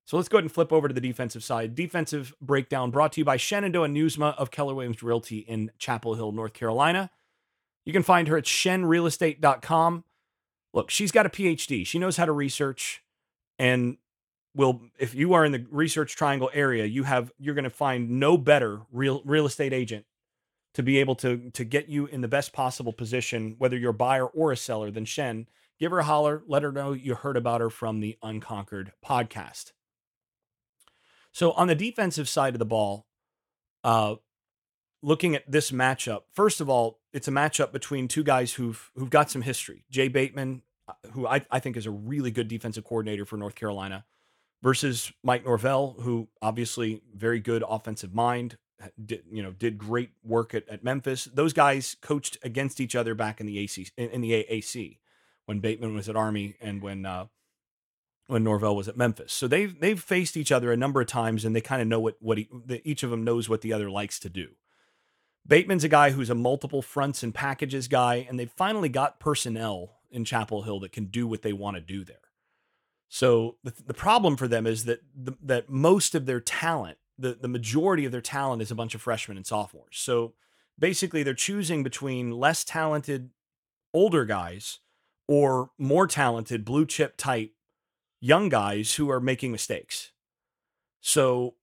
[0.04, 1.74] So let's go ahead and flip over to the defensive side.
[1.74, 6.32] Defensive breakdown brought to you by Shenandoah Newsma of Keller Williams Realty in Chapel Hill,
[6.32, 7.10] North Carolina.
[7.84, 10.04] You can find her at shenrealestate.com.
[10.72, 11.86] Look, she's got a PhD.
[11.86, 13.02] She knows how to research
[13.58, 13.98] and
[14.54, 18.10] will if you are in the research triangle area, you have you're going to find
[18.10, 20.06] no better real real estate agent
[20.74, 23.94] to be able to to get you in the best possible position, whether you're a
[23.94, 25.46] buyer or a seller, than Shen.
[25.78, 26.42] Give her a holler.
[26.46, 29.72] Let her know you heard about her from the Unconquered podcast.
[31.32, 33.06] So on the defensive side of the ball,
[33.84, 34.16] uh,
[35.02, 39.10] looking at this matchup, first of all, it's a matchup between two guys who've who've
[39.10, 39.84] got some history.
[39.90, 43.54] Jay Bateman, uh, who I, I think is a really good defensive coordinator for North
[43.54, 44.04] Carolina,
[44.62, 48.58] versus Mike Norvell, who obviously very good offensive mind,
[49.04, 51.24] did you know did great work at, at Memphis.
[51.24, 54.98] Those guys coached against each other back in the AC in, in the AAC
[55.46, 57.26] when Bateman was at Army and when uh,
[58.30, 59.32] when Norvell was at Memphis.
[59.32, 62.00] So they've they've faced each other a number of times and they kind of know
[62.00, 64.48] what what he, the, each of them knows what the other likes to do.
[65.46, 69.96] Bateman's a guy who's a multiple fronts and packages guy, and they've finally got personnel
[70.10, 72.16] in Chapel Hill that can do what they want to do there.
[73.08, 77.36] So the, the problem for them is that the, that most of their talent the
[77.40, 79.98] the majority of their talent is a bunch of freshmen and sophomores.
[79.98, 80.34] So
[80.78, 83.30] basically they're choosing between less talented
[83.92, 84.78] older guys
[85.28, 87.52] or more talented blue chip type
[88.20, 90.12] young guys who are making mistakes.
[91.00, 91.54] So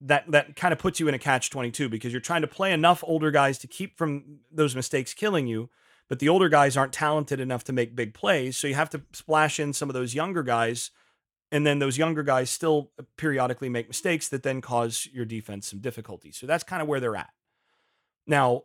[0.00, 2.72] that that kind of puts you in a catch 22 because you're trying to play
[2.72, 5.70] enough older guys to keep from those mistakes killing you,
[6.08, 9.02] but the older guys aren't talented enough to make big plays, so you have to
[9.12, 10.90] splash in some of those younger guys
[11.54, 15.68] and then those younger guys still uh, periodically make mistakes that then cause your defense
[15.68, 16.32] some difficulty.
[16.32, 17.30] So that's kind of where they're at.
[18.26, 18.64] Now,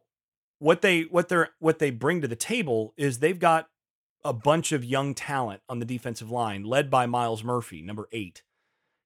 [0.57, 3.69] what they what they're what they bring to the table is they've got
[4.23, 8.43] a bunch of young talent on the defensive line, led by Myles Murphy, number eight.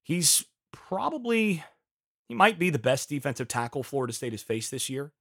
[0.02, 1.64] He's probably
[2.28, 5.12] he might be the best defensive tackle Florida State has faced this year.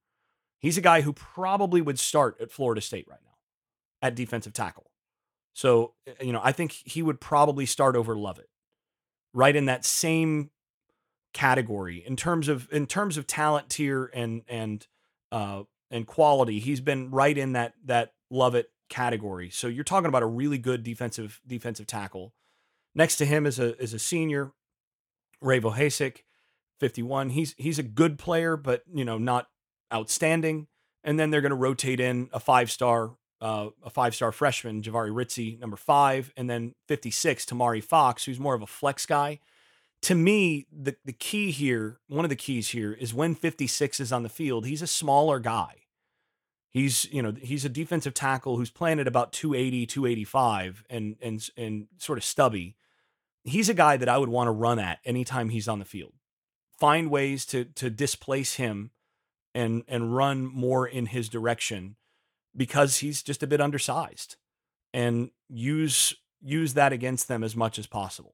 [0.59, 3.35] He's a guy who probably would start at Florida State right now
[4.01, 4.89] at defensive tackle.
[5.53, 8.49] So, you know, I think he would probably start over Lovett
[9.33, 10.49] right in that same
[11.33, 14.87] category in terms of in terms of talent tier and and
[15.31, 16.59] uh and quality.
[16.59, 19.49] He's been right in that that Lovett category.
[19.49, 22.33] So you're talking about a really good defensive defensive tackle.
[22.95, 24.51] Next to him is a is a senior,
[25.41, 26.23] Ray Vohasek,
[26.79, 27.31] 51.
[27.31, 29.47] He's he's a good player, but you know not
[29.93, 30.67] outstanding.
[31.03, 34.81] And then they're going to rotate in a five star uh, a five star freshman,
[34.81, 39.39] Jahvaree Ritzie, number five, and then 56, Tomari Fox, who's more of a flex guy.
[40.03, 44.13] To me, the, the key here, one of the keys here is when 56 is
[44.13, 45.82] on the field, he's a smaller guy.
[46.73, 51.49] He's, you know, he's a defensive tackle who's playing at about 280, 285 and and
[51.55, 52.75] and sort of stubby.
[53.43, 56.13] He's a guy that I would want to run at anytime he's on the field.
[56.79, 58.89] Find ways to to displace him
[59.53, 61.95] and and run more in his direction
[62.57, 64.37] because he's just a bit undersized
[64.95, 68.33] and use use that against them as much as possible.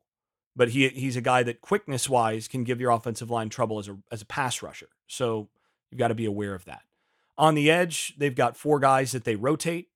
[0.56, 3.90] But he he's a guy that quickness wise can give your offensive line trouble as
[3.90, 4.90] a as a pass rusher.
[5.08, 5.50] So
[5.92, 6.84] you've got to be aware of that.
[7.40, 9.88] On the edge, they've got four guys that they rotate.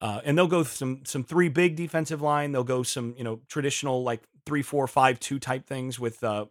[0.00, 2.52] Uh, and they'll go some some three big defensive line.
[2.52, 6.46] They'll go some you know traditional like three four five two type things with uh,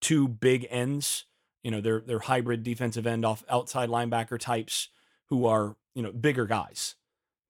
[0.00, 1.24] two big ends
[1.62, 4.88] You know, they're they're hybrid defensive end off outside linebacker types
[5.26, 6.96] who are you know bigger guys,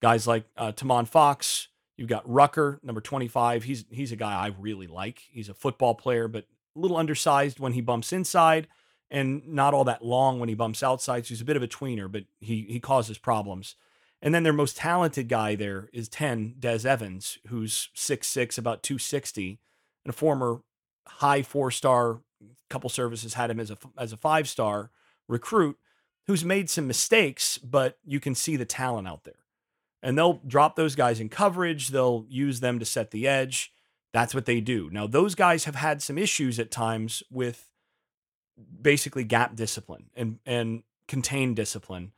[0.02, 1.68] guys like uh, Tomon Fox.
[1.96, 3.64] You've got Rucker, number 25.
[3.64, 5.22] He's he's a guy I really like.
[5.30, 6.44] He's a football player, but
[6.76, 8.68] a little undersized when he bumps inside,
[9.10, 11.24] and not all that long when he bumps outside.
[11.26, 13.74] So he's a bit of a tweener, but he he causes problems.
[14.20, 19.60] And then their most talented guy there is 10, Des Evans, who's 6'6, about 260,
[20.04, 20.62] and a former
[21.06, 22.20] high four star,
[22.68, 24.90] couple services had him as a, as a five star
[25.28, 25.78] recruit
[26.26, 29.44] who's made some mistakes, but you can see the talent out there.
[30.02, 33.72] And they'll drop those guys in coverage, they'll use them to set the edge.
[34.12, 34.90] That's what they do.
[34.90, 37.68] Now, those guys have had some issues at times with
[38.80, 42.12] basically gap discipline and, and contained discipline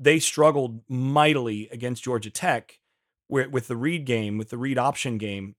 [0.00, 2.80] they struggled mightily against Georgia Tech
[3.28, 5.54] where, with the read game, with the read option game,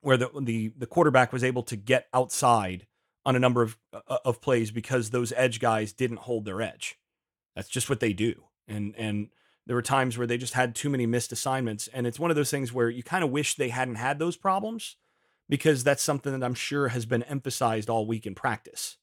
[0.00, 2.86] where the, the the quarterback was able to get outside
[3.24, 6.98] on a number of uh, of plays because those edge guys didn't hold their edge.
[7.56, 8.44] That's just what they do.
[8.68, 9.28] And and
[9.66, 12.36] there were times where they just had too many missed assignments and it's one of
[12.36, 14.96] those things where you kind of wish they hadn't had those problems
[15.48, 18.98] because that's something that I'm sure has been emphasized all week in practice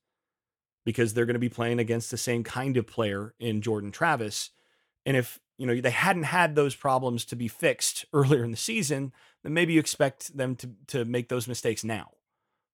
[0.84, 4.50] because they're going to be playing against the same kind of player in Jordan Travis.
[5.06, 8.58] And if you know they hadn't had those problems to be fixed earlier in the
[8.58, 9.14] season,
[9.44, 12.12] then maybe you expect them to to make those mistakes now.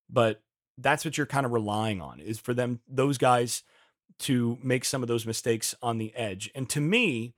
[0.10, 0.42] But
[0.78, 3.64] that's what you're kind of relying on is for them those guys
[4.20, 6.50] to make some of those mistakes on the edge.
[6.56, 7.36] And to me,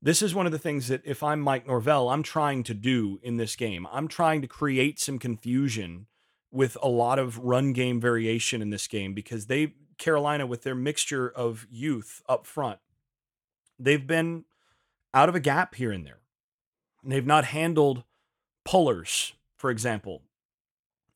[0.00, 3.18] this is one of the things that if I'm Mike Norvell, I'm trying to do
[3.22, 3.86] in this game.
[3.90, 6.06] I'm trying to create some confusion
[6.52, 9.74] with a lot of run game variation in this game because they
[10.04, 12.78] Carolina with their mixture of youth up front,
[13.78, 14.44] they've been
[15.14, 16.18] out of a gap here and there.
[17.02, 18.04] they've not handled
[18.64, 20.22] pullers, for example,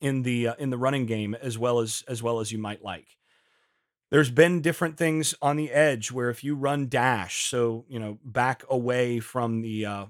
[0.01, 2.83] in the uh, in the running game as well as as well as you might
[2.83, 3.17] like.
[4.09, 8.17] There's been different things on the edge where if you run dash, so you know
[8.23, 10.05] back away from the uh,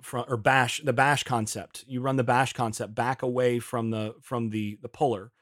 [0.00, 4.14] from or bash the bash concept, you run the bash concept back away from the
[4.20, 5.32] from the the puller.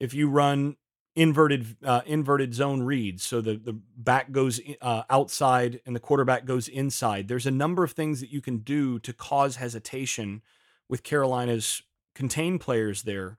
[0.00, 0.76] If you run
[1.18, 3.24] inverted uh, inverted zone reads.
[3.24, 7.26] So the the back goes uh, outside and the quarterback goes inside.
[7.26, 10.42] There's a number of things that you can do to cause hesitation
[10.88, 11.82] with Carolina's
[12.14, 13.36] contained players there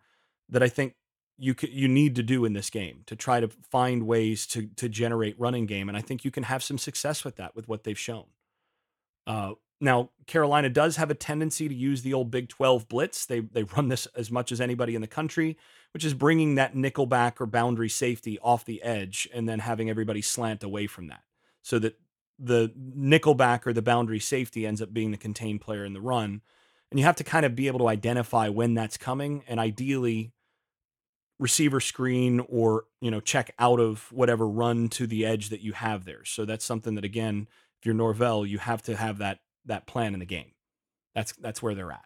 [0.50, 0.96] that I think
[1.38, 4.68] you could, you need to do in this game to try to find ways to
[4.76, 5.88] to generate running game.
[5.88, 8.26] And I think you can have some success with that with what they've shown.
[9.26, 13.26] Uh, now, Carolina does have a tendency to use the old Big 12 blitz.
[13.26, 15.58] They they run this as much as anybody in the country,
[15.94, 19.90] which is bringing that nickel back or boundary safety off the edge and then having
[19.90, 21.22] everybody slant away from that.
[21.62, 22.00] So that
[22.38, 26.02] the nickel back or the boundary safety ends up being the contained player in the
[26.02, 26.42] run.
[26.92, 30.34] And you have to kind of be able to identify when that's coming and ideally
[31.38, 35.74] receiver screen or, you know, check out of whatever run to the edge that you
[35.74, 36.26] have there.
[36.26, 37.48] So that's something that again,
[37.80, 39.40] if you're Norvell, you have to have that
[39.70, 40.52] that plan in the game.
[41.16, 42.06] That's that's where they're at.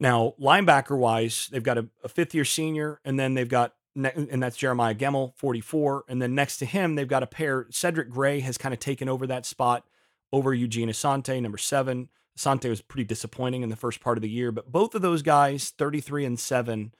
[0.00, 4.42] Now, linebacker wise, they've got a, a fifth year senior, and then they've got and
[4.42, 6.06] that's Jeremiah Gemmel, 44.
[6.08, 7.66] And then next to him, they've got a pair.
[7.70, 9.84] Cedric Gray has kind of taken over that spot
[10.32, 12.08] over Eugene Asante, number seven.
[12.36, 15.22] Asante was pretty disappointing in the first part of the year, but both of those
[15.22, 16.92] guys, 33 and 7,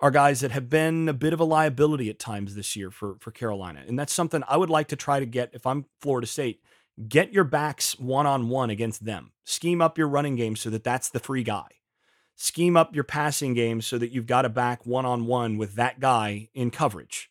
[0.00, 3.14] are guys that have been a bit of a liability at times this year for,
[3.20, 3.82] for Carolina.
[3.86, 6.60] And that's something I would like to try to get if I'm Florida State
[7.08, 9.32] Get your backs one on one against them.
[9.44, 11.66] Scheme up your running game so that that's the free guy.
[12.36, 15.74] Scheme up your passing game so that you've got a back one on one with
[15.74, 17.30] that guy in coverage.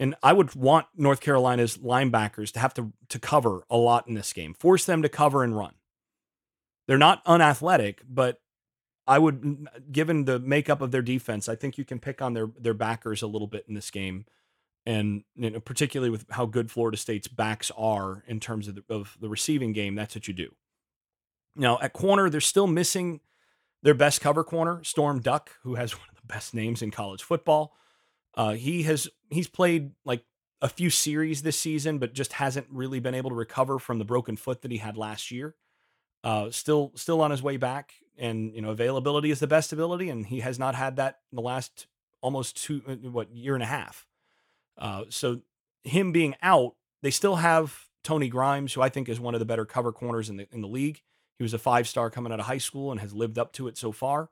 [0.00, 4.14] And I would want North Carolina's linebackers to have to, to cover a lot in
[4.14, 5.74] this game, force them to cover and run.
[6.86, 8.40] They're not unathletic, but
[9.06, 12.48] I would, given the makeup of their defense, I think you can pick on their
[12.58, 14.26] their backers a little bit in this game
[14.88, 18.84] and you know, particularly with how good Florida State's backs are in terms of the,
[18.88, 20.48] of the receiving game, that's what you do.
[21.54, 23.20] Now at corner, they're still missing
[23.82, 27.22] their best cover corner, Storm Duck, who has one of the best names in college
[27.22, 27.76] football.
[28.34, 30.24] Uh, he has he's played like
[30.62, 34.06] a few series this season, but just hasn't really been able to recover from the
[34.06, 35.54] broken foot that he had last year.
[36.24, 40.08] Uh, still still on his way back, and you know availability is the best ability,
[40.08, 41.86] and he has not had that in the last
[42.22, 44.07] almost two uh, what year and a half.
[44.78, 45.40] Uh, so
[45.84, 49.44] him being out, they still have Tony Grimes, who I think is one of the
[49.44, 51.02] better cover corners in the in the league.
[51.38, 53.68] He was a five star coming out of high school and has lived up to
[53.68, 54.30] it so far.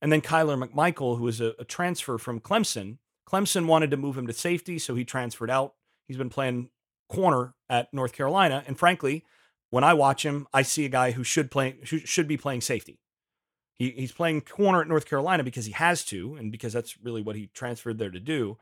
[0.00, 2.98] And then Kyler McMichael, who is a, a transfer from Clemson.
[3.28, 5.74] Clemson wanted to move him to safety, so he transferred out.
[6.06, 6.70] He's been playing
[7.08, 9.24] corner at North Carolina, and frankly,
[9.70, 12.60] when I watch him, I see a guy who should play who should be playing
[12.60, 13.00] safety.
[13.78, 17.22] He, he's playing corner at North Carolina because he has to, and because that's really
[17.22, 18.58] what he transferred there to do.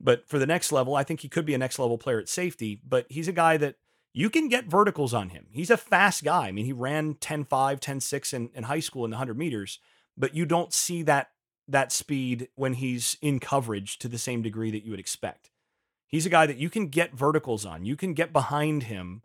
[0.00, 2.28] But for the next level, I think he could be a next level player at
[2.28, 3.76] safety, but he's a guy that
[4.12, 5.46] you can get verticals on him.
[5.50, 6.48] He's a fast guy.
[6.48, 9.38] I mean, he ran 10 5, 10 6 in, in high school in the 100
[9.38, 9.78] meters,
[10.16, 11.30] but you don't see that
[11.68, 15.50] that speed when he's in coverage to the same degree that you would expect.
[16.08, 17.84] He's a guy that you can get verticals on.
[17.84, 19.22] You can get behind him.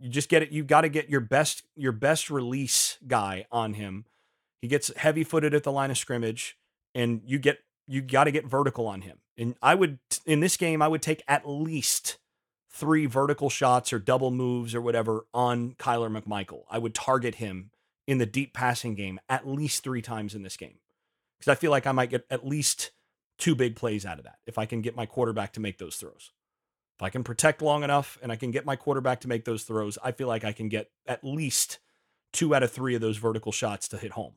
[0.00, 0.50] You just get it.
[0.50, 4.06] You got to get your best your best release guy on him.
[4.60, 6.58] He gets heavy footed at the line of scrimmage,
[6.94, 9.18] and you get you got to get vertical on him.
[9.40, 12.18] And I would in this game, I would take at least
[12.70, 16.64] three vertical shots or double moves or whatever on Kyler McMichael.
[16.70, 17.70] I would target him
[18.06, 20.78] in the deep passing game at least three times in this game
[21.38, 22.90] because I feel like I might get at least
[23.38, 25.96] two big plays out of that if I can get my quarterback to make those
[25.96, 26.32] throws.
[26.98, 29.62] If I can protect long enough and I can get my quarterback to make those
[29.62, 31.78] throws, I feel like I can get at least
[32.32, 34.34] two out of three of those vertical shots to hit home.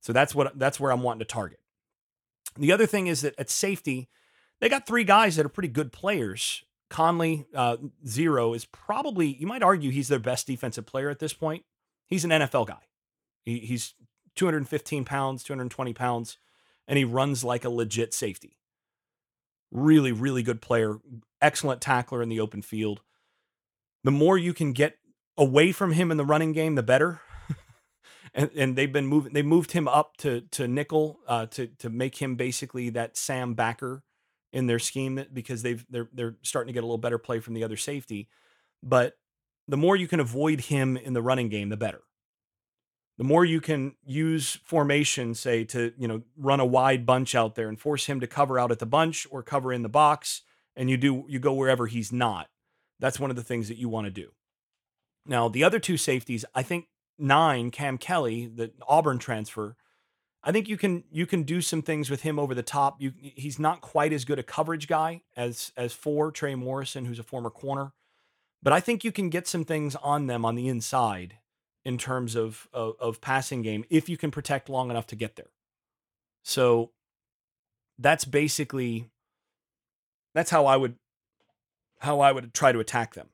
[0.00, 1.60] So that's what that's where I'm wanting to target.
[2.58, 4.08] The other thing is that at safety,
[4.60, 7.76] they got three guys that are pretty good players Conley, uh,
[8.06, 11.64] zero, is probably, you might argue he's their best defensive player at this point.
[12.06, 12.82] He's an NFL guy.
[13.44, 13.94] He, he's
[14.36, 16.38] 215 pounds, 220 pounds,
[16.86, 18.56] and he runs like a legit safety.
[19.72, 20.98] Really, really good player.
[21.42, 23.00] Excellent tackler in the open field.
[24.04, 24.98] The more you can get
[25.36, 27.20] away from him in the running game, the better.
[28.34, 29.32] And, and they've been moving.
[29.32, 33.54] They moved him up to to nickel uh, to to make him basically that Sam
[33.54, 34.02] backer
[34.52, 37.54] in their scheme because they've they're they're starting to get a little better play from
[37.54, 38.28] the other safety.
[38.82, 39.14] But
[39.68, 42.02] the more you can avoid him in the running game, the better.
[43.18, 47.54] The more you can use formation, say to you know run a wide bunch out
[47.54, 50.42] there and force him to cover out at the bunch or cover in the box,
[50.74, 52.48] and you do you go wherever he's not.
[52.98, 54.32] That's one of the things that you want to do.
[55.24, 56.86] Now the other two safeties, I think
[57.18, 59.76] nine Cam Kelly, the Auburn transfer,
[60.42, 63.00] I think you can you can do some things with him over the top.
[63.00, 67.18] You he's not quite as good a coverage guy as as for Trey Morrison, who's
[67.18, 67.92] a former corner,
[68.62, 71.38] but I think you can get some things on them on the inside
[71.84, 75.36] in terms of, of, of passing game if you can protect long enough to get
[75.36, 75.50] there.
[76.42, 76.90] So
[77.98, 79.10] that's basically
[80.34, 80.96] that's how I would
[82.00, 83.28] how I would try to attack them.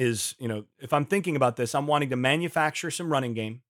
[0.00, 3.62] Is you know if I'm thinking about this, I'm wanting to manufacture some running game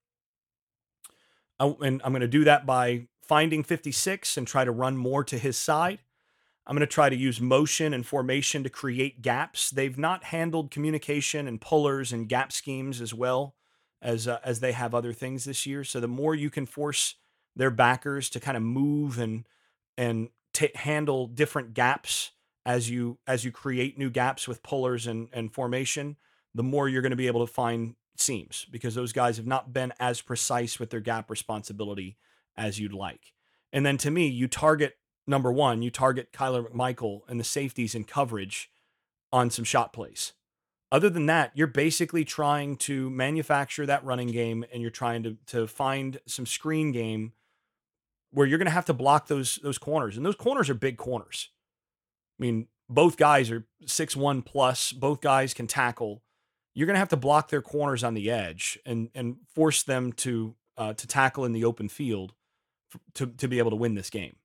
[1.58, 5.38] and I'm going to do that by finding 56 and try to run more to
[5.38, 5.98] his side.
[6.66, 9.70] I'm going to try to use motion and formation to create gaps.
[9.70, 13.54] They've not handled communication and pullers and gap schemes as well
[14.02, 15.82] as uh, as they have other things this year.
[15.82, 17.14] So the more you can force
[17.56, 19.46] their backers to kind of move and
[19.96, 22.32] and t- handle different gaps
[22.66, 26.16] as you as you create new gaps with pullers and and formation,
[26.54, 29.72] the more you're going to be able to find seams because those guys have not
[29.72, 32.16] been as precise with their gap responsibility
[32.56, 33.32] as you'd like.
[33.72, 34.96] And then to me, you target
[35.26, 38.70] number one, you target Kyler McMichael and the safeties in coverage
[39.32, 40.32] on some shot plays.
[40.90, 45.36] Other than that, you're basically trying to manufacture that running game and you're trying to
[45.46, 47.32] to find some screen game
[48.30, 50.16] where you're going to have to block those those corners.
[50.16, 51.50] And those corners are big corners.
[52.38, 56.22] I mean, both guys are six one plus, both guys can tackle
[56.78, 60.12] you're going to have to block their corners on the edge and and force them
[60.12, 62.34] to uh, to tackle in the open field
[63.14, 64.36] to to be able to win this game.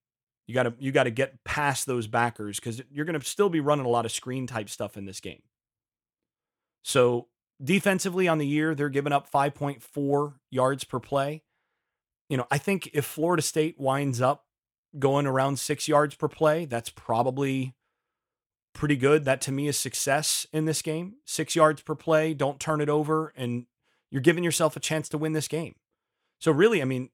[0.48, 3.50] You got to you got to get past those backers because you're going to still
[3.50, 5.44] be running a lot of screen type stuff in this game.
[6.82, 7.28] So
[7.64, 11.44] defensively on the year, they're giving up 5.4 yards per play.
[12.30, 14.46] You know, I think if Florida State winds up
[14.98, 17.76] going around six yards per play, that's probably
[18.74, 19.26] pretty good.
[19.26, 21.16] That to me is success in this game.
[21.26, 23.66] Six yards per play, don't turn it over, and
[24.12, 25.76] you're giving yourself a chance to win this game.
[26.40, 27.10] So, really, I mean,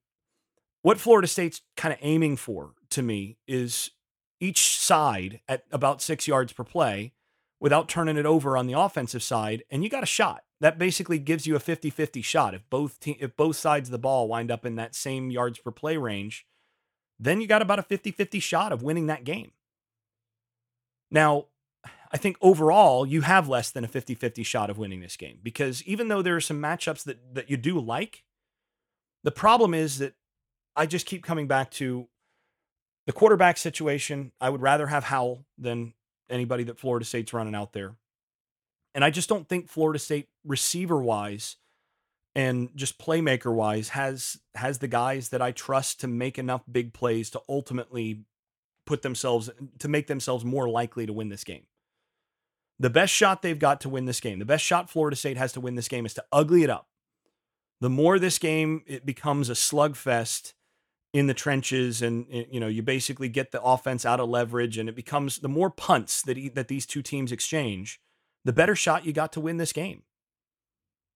[0.81, 3.91] what Florida State's kind of aiming for to me is
[4.39, 7.13] each side at about six yards per play
[7.59, 10.43] without turning it over on the offensive side, and you got a shot.
[10.61, 12.53] That basically gives you a 50 50 shot.
[12.53, 15.59] If both, te- if both sides of the ball wind up in that same yards
[15.59, 16.45] per play range,
[17.19, 19.51] then you got about a 50 50 shot of winning that game.
[21.11, 21.45] Now,
[22.11, 25.83] I think overall you have less than a 50-50 shot of winning this game because
[25.83, 28.23] even though there are some matchups that that you do like,
[29.23, 30.13] the problem is that
[30.75, 32.07] I just keep coming back to
[33.05, 34.31] the quarterback situation.
[34.39, 35.93] I would rather have Howell than
[36.29, 37.95] anybody that Florida State's running out there.
[38.95, 41.57] And I just don't think Florida State receiver wise
[42.35, 46.93] and just playmaker wise has has the guys that I trust to make enough big
[46.93, 48.23] plays to ultimately
[48.85, 49.49] put themselves
[49.79, 51.63] to make themselves more likely to win this game.
[52.79, 55.51] The best shot they've got to win this game, the best shot Florida State has
[55.53, 56.87] to win this game is to ugly it up.
[57.81, 60.53] The more this game it becomes a slugfest
[61.13, 64.77] in the trenches and eh, you know you basically get the offense out of leverage
[64.77, 67.99] and it becomes the more punts that he, that these two teams exchange
[68.45, 70.03] the better shot you got to win this game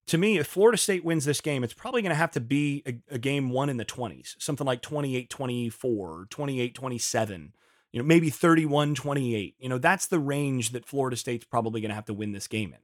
[0.06, 2.82] to me if Florida State wins this game it's probably going to have to be
[2.86, 7.52] a, a, game one in the 20s something like 28 24 28 27
[7.94, 11.90] you know maybe 31 28 you know that's the range that Florida State's probably going
[11.90, 12.80] to have to win this game in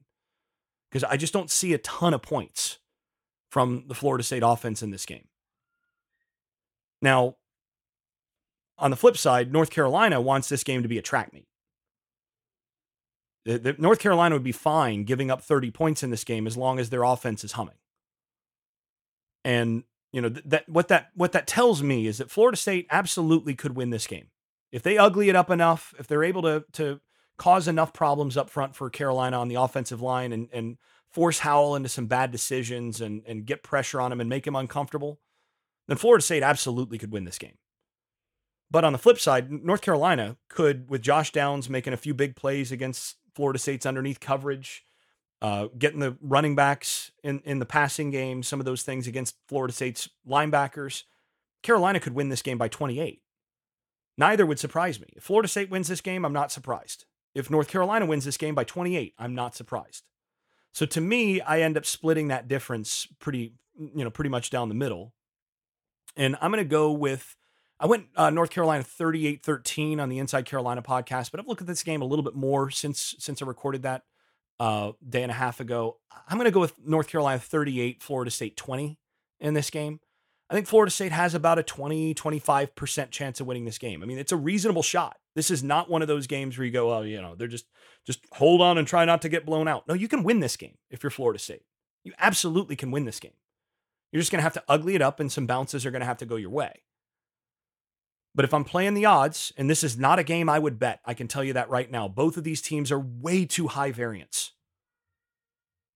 [0.91, 2.79] because I just don't see a ton of points
[3.51, 5.27] from the Florida State offense in this game
[7.03, 7.37] now,
[8.79, 11.47] on the flip side, North Carolina wants this game to be a track meet.
[13.45, 16.57] The, the, North Carolina would be fine giving up 30 points in this game as
[16.57, 17.77] long as their offense is humming.
[19.45, 22.87] And you know th- that what that what that tells me is that Florida State
[22.91, 24.27] absolutely could win this game
[24.73, 25.95] if they ugly it up enough.
[25.99, 27.01] If they're able to to
[27.39, 30.79] cause enough problems up front for Carolina on the offensive line and and
[31.11, 34.57] force Howell into some bad decisions and and get pressure on him and make him
[34.57, 35.21] uncomfortable
[35.91, 37.59] then Florida State absolutely could win this game.
[38.71, 42.37] But on the flip side, North Carolina could, with Josh Downs making a few big
[42.37, 44.85] plays against Florida State's underneath coverage,
[45.43, 49.35] uh, getting the running backs in, in the passing game, some of those things against
[49.49, 51.03] Florida State's linebackers,
[51.65, 53.21] Carolina could win this game by 28.
[54.21, 55.07] Neither would surprise me.
[55.17, 57.07] If Florida State wins this game, I'm not surprised.
[57.35, 60.05] If North Carolina wins this game by 28, I'm not surprised.
[60.75, 64.69] So to me, I end up splitting that difference pretty, you know, pretty much down
[64.69, 65.15] the middle.
[66.19, 67.35] And I'm going to go with,
[67.81, 71.63] I went uh, North Carolina 38 13 on the Inside Carolina podcast, but I've looked
[71.63, 74.03] at this game a little bit more since since I recorded that
[74.59, 75.97] uh, day and a half ago.
[76.29, 78.99] I'm going to go with North Carolina 38, Florida State 20
[79.41, 80.01] in this game.
[80.51, 84.03] I think Florida State has about a 20, 25% chance of winning this game.
[84.03, 85.17] I mean, it's a reasonable shot.
[85.37, 87.67] This is not one of those games where you go, oh, you know, they're just
[88.05, 89.87] just hold on and try not to get blown out.
[89.87, 91.63] No, you can win this game if you're Florida State.
[92.03, 93.35] You absolutely can win this game.
[94.11, 96.07] You're just going to have to ugly it up and some bounces are going to
[96.07, 96.83] have to go your way.
[98.35, 101.01] But if I'm playing the odds, and this is not a game I would bet,
[101.05, 102.09] I can tell you that right now.
[102.09, 104.53] Both of these teams are way too high variance.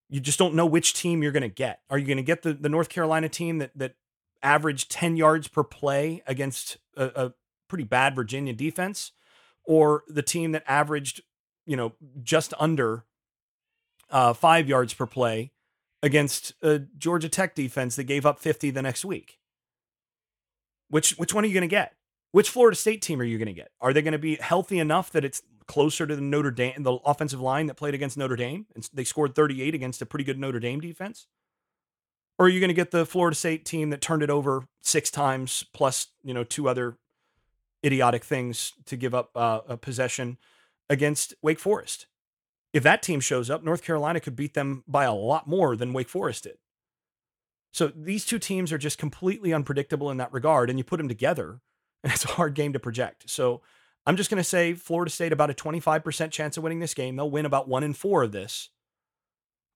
[0.09, 1.81] You just don't know which team you're going to get.
[1.89, 3.95] Are you going to get the, the North Carolina team that, that
[4.43, 7.33] averaged 10 yards per play against a, a
[7.67, 9.11] pretty bad Virginia defense?
[9.63, 11.21] Or the team that averaged,
[11.65, 13.05] you know, just under
[14.11, 15.51] uh, five yards per play
[16.03, 19.39] against a Georgia Tech defense that gave up 50 the next week.
[20.89, 21.95] Which which one are you going to get?
[22.31, 23.71] Which Florida State team are you going to get?
[23.81, 26.93] Are they going to be healthy enough that it's closer to the Notre Dame, the
[27.05, 30.37] offensive line that played against Notre Dame, and they scored 38 against a pretty good
[30.37, 31.27] Notre Dame defense?
[32.37, 35.09] Or are you going to get the Florida State team that turned it over six
[35.09, 36.97] times plus, you know, two other
[37.85, 40.37] idiotic things to give up uh, a possession
[40.89, 42.07] against Wake Forest?
[42.75, 45.93] if that team shows up, North Carolina could beat them by a lot more than
[45.93, 46.57] Wake Forest did.
[47.71, 50.69] So these two teams are just completely unpredictable in that regard.
[50.69, 51.61] And you put them together,
[52.03, 53.29] and it's a hard game to project.
[53.29, 53.61] So
[54.05, 57.15] I'm just going to say Florida State about a 25% chance of winning this game.
[57.15, 58.71] They'll win about one in four of this.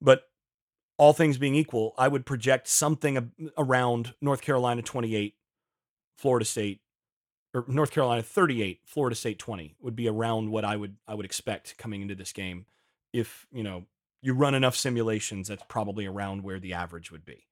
[0.01, 0.23] But
[0.99, 5.33] all things being equal, I would project something around North Carolina 28,
[6.17, 6.81] Florida State,
[7.53, 11.25] or North Carolina 38, Florida State 20 would be around what I would I would
[11.25, 12.65] expect coming into this game
[13.13, 13.85] if you know
[14.21, 17.45] you run enough simulations, that's probably around where the average would be.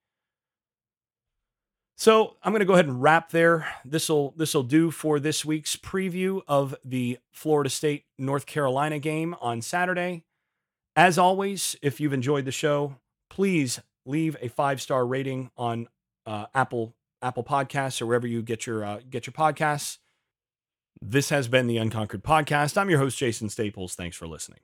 [1.96, 3.68] So I'm going to go ahead and wrap there.
[3.86, 9.00] This will this will do for this week's preview of the Florida State North Carolina
[9.00, 10.26] game on Saturday.
[10.98, 12.98] As always, if you've enjoyed the show,
[13.30, 15.88] please leave a five star rating on
[16.26, 19.98] uh, Apple Apple Podcasts or wherever you get your uh, get your podcasts.
[21.02, 22.78] This has been the Unconquered Podcast.
[22.78, 23.94] I'm your host Jason Staples.
[23.96, 24.60] Thanks for listening.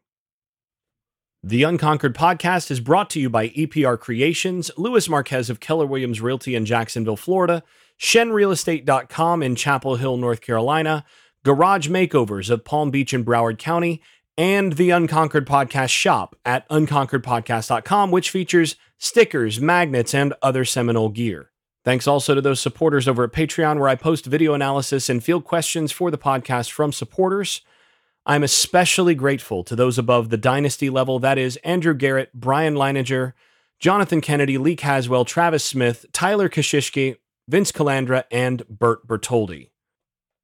[1.46, 6.22] The Unconquered podcast is brought to you by EPR Creations, Lewis Marquez of Keller Williams
[6.22, 7.64] Realty in Jacksonville, Florida,
[8.00, 11.04] ShenRealEstate.com in Chapel Hill, North Carolina,
[11.44, 14.02] Garage Makeovers of Palm Beach and Broward County,
[14.38, 21.52] and the Unconquered Podcast shop at unconqueredpodcast.com, which features stickers, magnets, and other Seminole gear.
[21.86, 25.44] Thanks also to those supporters over at Patreon, where I post video analysis and field
[25.44, 27.62] questions for the podcast from supporters.
[28.26, 33.34] I'm especially grateful to those above the dynasty level that is, Andrew Garrett, Brian Leininger,
[33.80, 37.18] Jonathan Kennedy, Lee Caswell, Travis Smith, Tyler Kashishki,
[37.50, 39.72] Vince Calandra, and Bert Bertoldi.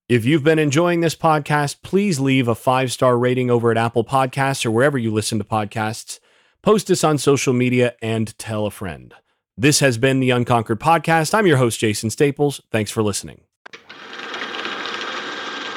[0.09, 4.03] If you've been enjoying this podcast, please leave a five star rating over at Apple
[4.03, 6.19] Podcasts or wherever you listen to podcasts.
[6.63, 9.13] Post us on social media and tell a friend.
[9.55, 11.35] This has been the Unconquered Podcast.
[11.35, 12.59] I'm your host, Jason Staples.
[12.71, 13.41] Thanks for listening.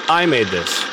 [0.09, 0.92] I made this.